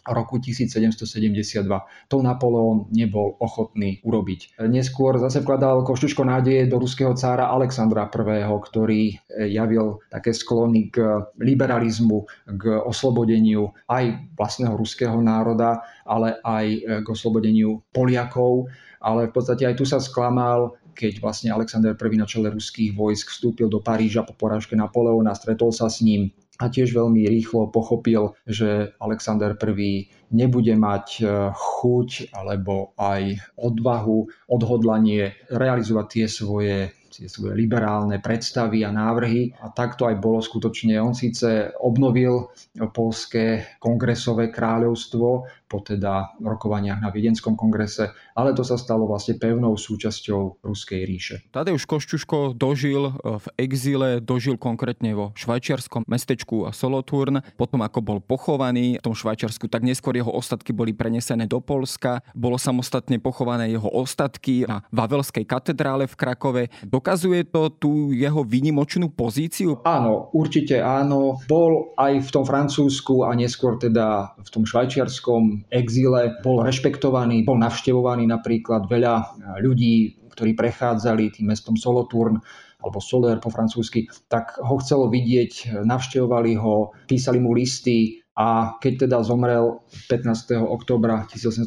roku 0.07 0.41
1772. 0.41 1.69
To 2.09 2.17
Napoleon 2.21 2.89
nebol 2.89 3.37
ochotný 3.37 4.01
urobiť. 4.01 4.57
Neskôr 4.65 5.19
zase 5.21 5.43
vkladal 5.45 5.85
Koštuško 5.85 6.25
nádeje 6.25 6.65
do 6.65 6.81
ruského 6.81 7.13
cára 7.13 7.51
Alexandra 7.51 8.09
I., 8.09 8.45
ktorý 8.47 9.01
eh, 9.13 9.51
javil 9.53 10.01
také 10.09 10.33
sklony 10.33 10.89
k 10.89 11.29
liberalizmu, 11.37 12.25
k 12.57 12.63
oslobodeniu 12.83 13.69
aj 13.89 14.33
vlastného 14.33 14.73
ruského 14.75 15.17
národa, 15.21 15.83
ale 16.05 16.39
aj 16.41 16.65
eh, 16.65 16.79
k 17.03 17.07
oslobodeniu 17.07 17.83
Poliakov. 17.93 18.69
Ale 18.99 19.31
v 19.31 19.33
podstate 19.35 19.63
aj 19.63 19.79
tu 19.79 19.87
sa 19.87 20.03
sklamal 20.03 20.75
keď 20.99 21.23
vlastne 21.23 21.55
Alexander 21.55 21.95
I 21.95 22.17
na 22.19 22.27
čele 22.27 22.51
ruských 22.51 22.91
vojsk 22.91 23.31
vstúpil 23.31 23.71
do 23.71 23.79
Paríža 23.79 24.27
po 24.27 24.35
porážke 24.35 24.75
Napoleona, 24.75 25.31
stretol 25.31 25.71
sa 25.71 25.87
s 25.87 26.03
ním 26.03 26.35
a 26.59 26.67
tiež 26.67 26.91
veľmi 26.91 27.23
rýchlo 27.23 27.71
pochopil, 27.71 28.35
že 28.43 28.91
Alexander 28.99 29.55
I 29.55 30.11
nebude 30.35 30.75
mať 30.75 31.07
e, 31.17 31.25
chuť 31.55 32.35
alebo 32.35 32.91
aj 32.99 33.55
odvahu, 33.55 34.51
odhodlanie 34.51 35.39
realizovať 35.47 36.05
tie 36.11 36.25
svoje 36.27 36.91
tie 37.09 37.25
svoje 37.25 37.57
liberálne 37.57 38.21
predstavy 38.21 38.85
a 38.85 38.93
návrhy. 38.93 39.57
A 39.59 39.73
takto 39.73 40.05
aj 40.05 40.21
bolo 40.21 40.39
skutočne. 40.39 40.95
On 41.01 41.17
síce 41.17 41.73
obnovil 41.81 42.53
polské 42.93 43.75
kongresové 43.81 44.53
kráľovstvo 44.53 45.49
po 45.69 45.85
teda 45.85 46.33
rokovaniach 46.41 46.97
na 46.97 47.13
Viedenskom 47.13 47.53
kongrese, 47.53 48.09
ale 48.33 48.57
to 48.57 48.65
sa 48.65 48.73
stalo 48.73 49.05
vlastne 49.05 49.37
pevnou 49.37 49.77
súčasťou 49.77 50.65
Ruskej 50.65 51.01
ríše. 51.05 51.35
Tadeusz 51.53 51.85
Košťuško 51.85 52.57
dožil 52.57 53.13
e, 53.13 53.37
v 53.37 53.45
exíle, 53.61 54.17
dožil 54.17 54.57
konkrétne 54.57 55.13
vo 55.13 55.29
švajčiarskom 55.37 56.09
mestečku 56.09 56.65
Solothurn. 56.73 57.45
Potom 57.53 57.85
ako 57.85 58.01
bol 58.01 58.17
pochovaný 58.17 58.97
v 58.97 59.05
tom 59.05 59.13
Švajčiarsku, 59.13 59.69
tak 59.69 59.85
neskôr 59.85 60.17
jeho 60.17 60.33
ostatky 60.33 60.73
boli 60.73 60.97
prenesené 60.97 61.45
do 61.45 61.61
Polska. 61.61 62.25
Bolo 62.33 62.57
samostatne 62.57 63.21
pochované 63.21 63.69
jeho 63.69 63.87
ostatky 63.93 64.65
na 64.65 64.81
Vavelskej 64.89 65.45
katedrále 65.45 66.09
v 66.09 66.17
Krakove. 66.17 66.63
Do 66.81 66.97
Dokazuje 66.99 67.47
to 67.47 67.71
tú 67.71 68.11
jeho 68.11 68.43
výnimočnú 68.43 69.07
pozíciu? 69.15 69.79
Áno, 69.87 70.27
určite 70.35 70.83
áno. 70.83 71.39
Bol 71.47 71.95
aj 71.95 72.27
v 72.27 72.29
tom 72.35 72.43
Francúzsku 72.43 73.23
a 73.23 73.31
neskôr 73.31 73.79
teda 73.79 74.35
v 74.35 74.49
tom 74.51 74.67
švajčiarskom 74.67 75.71
exíle, 75.71 76.35
bol 76.43 76.59
rešpektovaný, 76.59 77.47
bol 77.47 77.55
navštevovaný 77.55 78.27
napríklad 78.27 78.91
veľa 78.91 79.39
ľudí, 79.63 80.19
ktorí 80.35 80.59
prechádzali 80.59 81.39
tým 81.39 81.55
mestom 81.55 81.79
Soloturn 81.79 82.43
alebo 82.83 82.99
Soler 82.99 83.39
po 83.39 83.47
francúzsky, 83.47 84.11
tak 84.27 84.59
ho 84.59 84.75
chcelo 84.83 85.07
vidieť, 85.07 85.79
navštevovali 85.87 86.59
ho, 86.59 86.91
písali 87.07 87.39
mu 87.39 87.55
listy 87.55 88.19
a 88.35 88.75
keď 88.83 89.07
teda 89.07 89.23
zomrel 89.23 89.87
15. 90.11 90.59
oktobra 90.59 91.23
1817, 91.31 91.63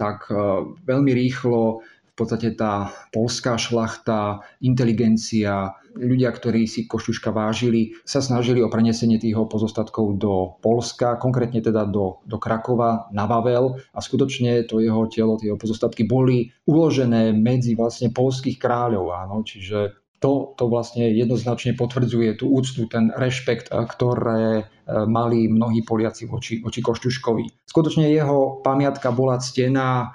tak 0.00 0.30
e, 0.30 0.36
veľmi 0.84 1.12
rýchlo 1.12 1.82
podstate 2.18 2.58
tá 2.58 2.90
polská 3.14 3.54
šlachta, 3.54 4.42
inteligencia, 4.58 5.78
ľudia, 5.94 6.30
ktorí 6.30 6.66
si 6.70 6.86
Košťuška 6.86 7.34
vážili, 7.34 7.98
sa 8.06 8.22
snažili 8.22 8.62
o 8.62 8.70
prenesenie 8.70 9.18
tých 9.18 9.34
pozostatkov 9.34 10.18
do 10.18 10.58
Polska, 10.62 11.18
konkrétne 11.18 11.62
teda 11.62 11.86
do, 11.86 12.22
do 12.26 12.38
Krakova 12.38 13.10
na 13.10 13.26
Vavel 13.26 13.78
a 13.94 13.98
skutočne 13.98 14.66
to 14.66 14.78
jeho 14.78 15.06
telo, 15.10 15.38
tie 15.38 15.54
pozostatky 15.54 16.06
boli 16.06 16.50
uložené 16.66 17.34
medzi 17.34 17.74
vlastne 17.74 18.14
polských 18.14 18.58
kráľov. 18.58 19.14
Áno, 19.14 19.42
čiže 19.42 20.07
to, 20.18 20.54
to 20.58 20.66
vlastne 20.66 21.06
jednoznačne 21.14 21.78
potvrdzuje 21.78 22.42
tú 22.42 22.50
úctu, 22.50 22.90
ten 22.90 23.14
rešpekt, 23.14 23.70
ktoré 23.70 24.62
e, 24.62 24.64
mali 25.06 25.46
mnohí 25.46 25.86
Poliaci 25.86 26.26
voči, 26.26 26.58
voči 26.58 26.82
Košťuškovi. 26.82 27.70
Skutočne 27.70 28.10
jeho 28.10 28.58
pamiatka 28.60 29.14
bola 29.14 29.38
ctená, 29.38 29.90
e, 30.02 30.06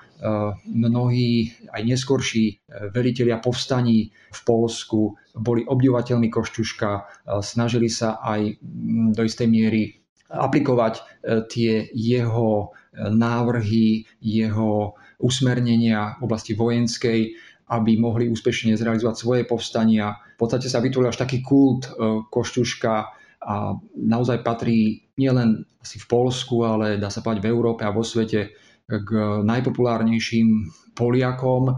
mnohí 0.67 1.55
aj 1.71 1.81
neskorší 1.87 2.59
velitelia 2.91 3.39
povstaní 3.39 4.11
v 4.11 4.39
Polsku 4.43 5.15
boli 5.39 5.63
obdivateľmi 5.63 6.27
Košťuška, 6.29 6.89
snažili 7.41 7.89
sa 7.89 8.21
aj 8.21 8.59
do 9.15 9.21
istej 9.25 9.47
miery 9.49 9.97
aplikovať 10.29 11.01
tie 11.49 11.89
jeho 11.93 12.73
návrhy, 12.93 14.05
jeho 14.21 14.93
usmernenia 15.23 16.19
v 16.19 16.21
oblasti 16.27 16.53
vojenskej 16.53 17.33
aby 17.69 17.95
mohli 17.95 18.27
úspešne 18.27 18.75
zrealizovať 18.75 19.15
svoje 19.15 19.41
povstania. 19.47 20.17
V 20.35 20.39
podstate 20.43 20.67
sa 20.67 20.83
vytvoril 20.83 21.11
až 21.13 21.21
taký 21.23 21.39
kult 21.39 21.87
e, 21.87 21.91
Košťuška 22.27 22.93
a 23.43 23.55
naozaj 23.99 24.43
patrí 24.43 25.07
nielen 25.19 25.67
asi 25.83 25.99
v 25.99 26.07
Polsku, 26.07 26.63
ale 26.63 26.95
dá 26.95 27.11
sa 27.11 27.19
povedať 27.19 27.43
v 27.43 27.51
Európe 27.51 27.83
a 27.83 27.91
vo 27.91 28.07
svete 28.07 28.55
k 28.83 29.09
najpopulárnejším 29.47 30.67
Poliakom, 30.93 31.73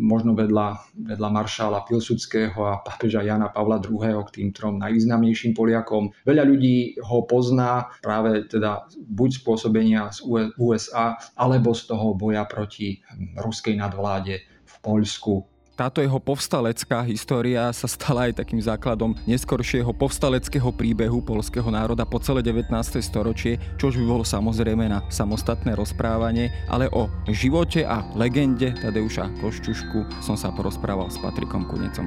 možno 0.00 0.32
vedľa, 0.32 0.96
vedľa 0.96 1.28
maršála 1.28 1.84
Pilsudského 1.84 2.56
a 2.64 2.80
pápeža 2.80 3.20
Jana 3.20 3.52
Pavla 3.52 3.76
II. 3.76 4.24
k 4.24 4.34
tým 4.40 4.48
trom 4.56 4.80
najvýznamnejším 4.80 5.52
Poliakom. 5.52 6.16
Veľa 6.24 6.48
ľudí 6.48 6.96
ho 7.04 7.28
pozná 7.28 7.92
práve 8.00 8.48
teda 8.48 8.88
buď 8.96 9.30
z 9.36 9.40
pôsobenia 9.44 10.08
z 10.14 10.24
USA, 10.56 11.20
alebo 11.36 11.76
z 11.76 11.92
toho 11.92 12.16
boja 12.16 12.48
proti 12.48 13.04
ruskej 13.36 13.76
nadvláde 13.76 14.53
Poľsku. 14.84 15.54
Táto 15.74 15.98
jeho 15.98 16.22
povstalecká 16.22 17.02
história 17.02 17.66
sa 17.74 17.90
stala 17.90 18.30
aj 18.30 18.38
takým 18.38 18.62
základom 18.62 19.18
neskoršieho 19.26 19.90
povstaleckého 19.90 20.70
príbehu 20.70 21.18
polského 21.18 21.66
národa 21.66 22.06
po 22.06 22.22
celé 22.22 22.46
19. 22.46 22.70
storočie, 23.02 23.58
čo 23.74 23.90
už 23.90 23.98
by 23.98 24.04
bolo 24.06 24.22
samozrejme 24.22 24.86
na 24.86 25.02
samostatné 25.10 25.74
rozprávanie, 25.74 26.54
ale 26.70 26.86
o 26.94 27.10
živote 27.26 27.82
a 27.82 28.06
legende 28.14 28.70
Tadeuša 28.78 29.42
Koščušku 29.42 30.22
som 30.22 30.38
sa 30.38 30.54
porozprával 30.54 31.10
s 31.10 31.18
Patrikom 31.18 31.66
Kunecom. 31.66 32.06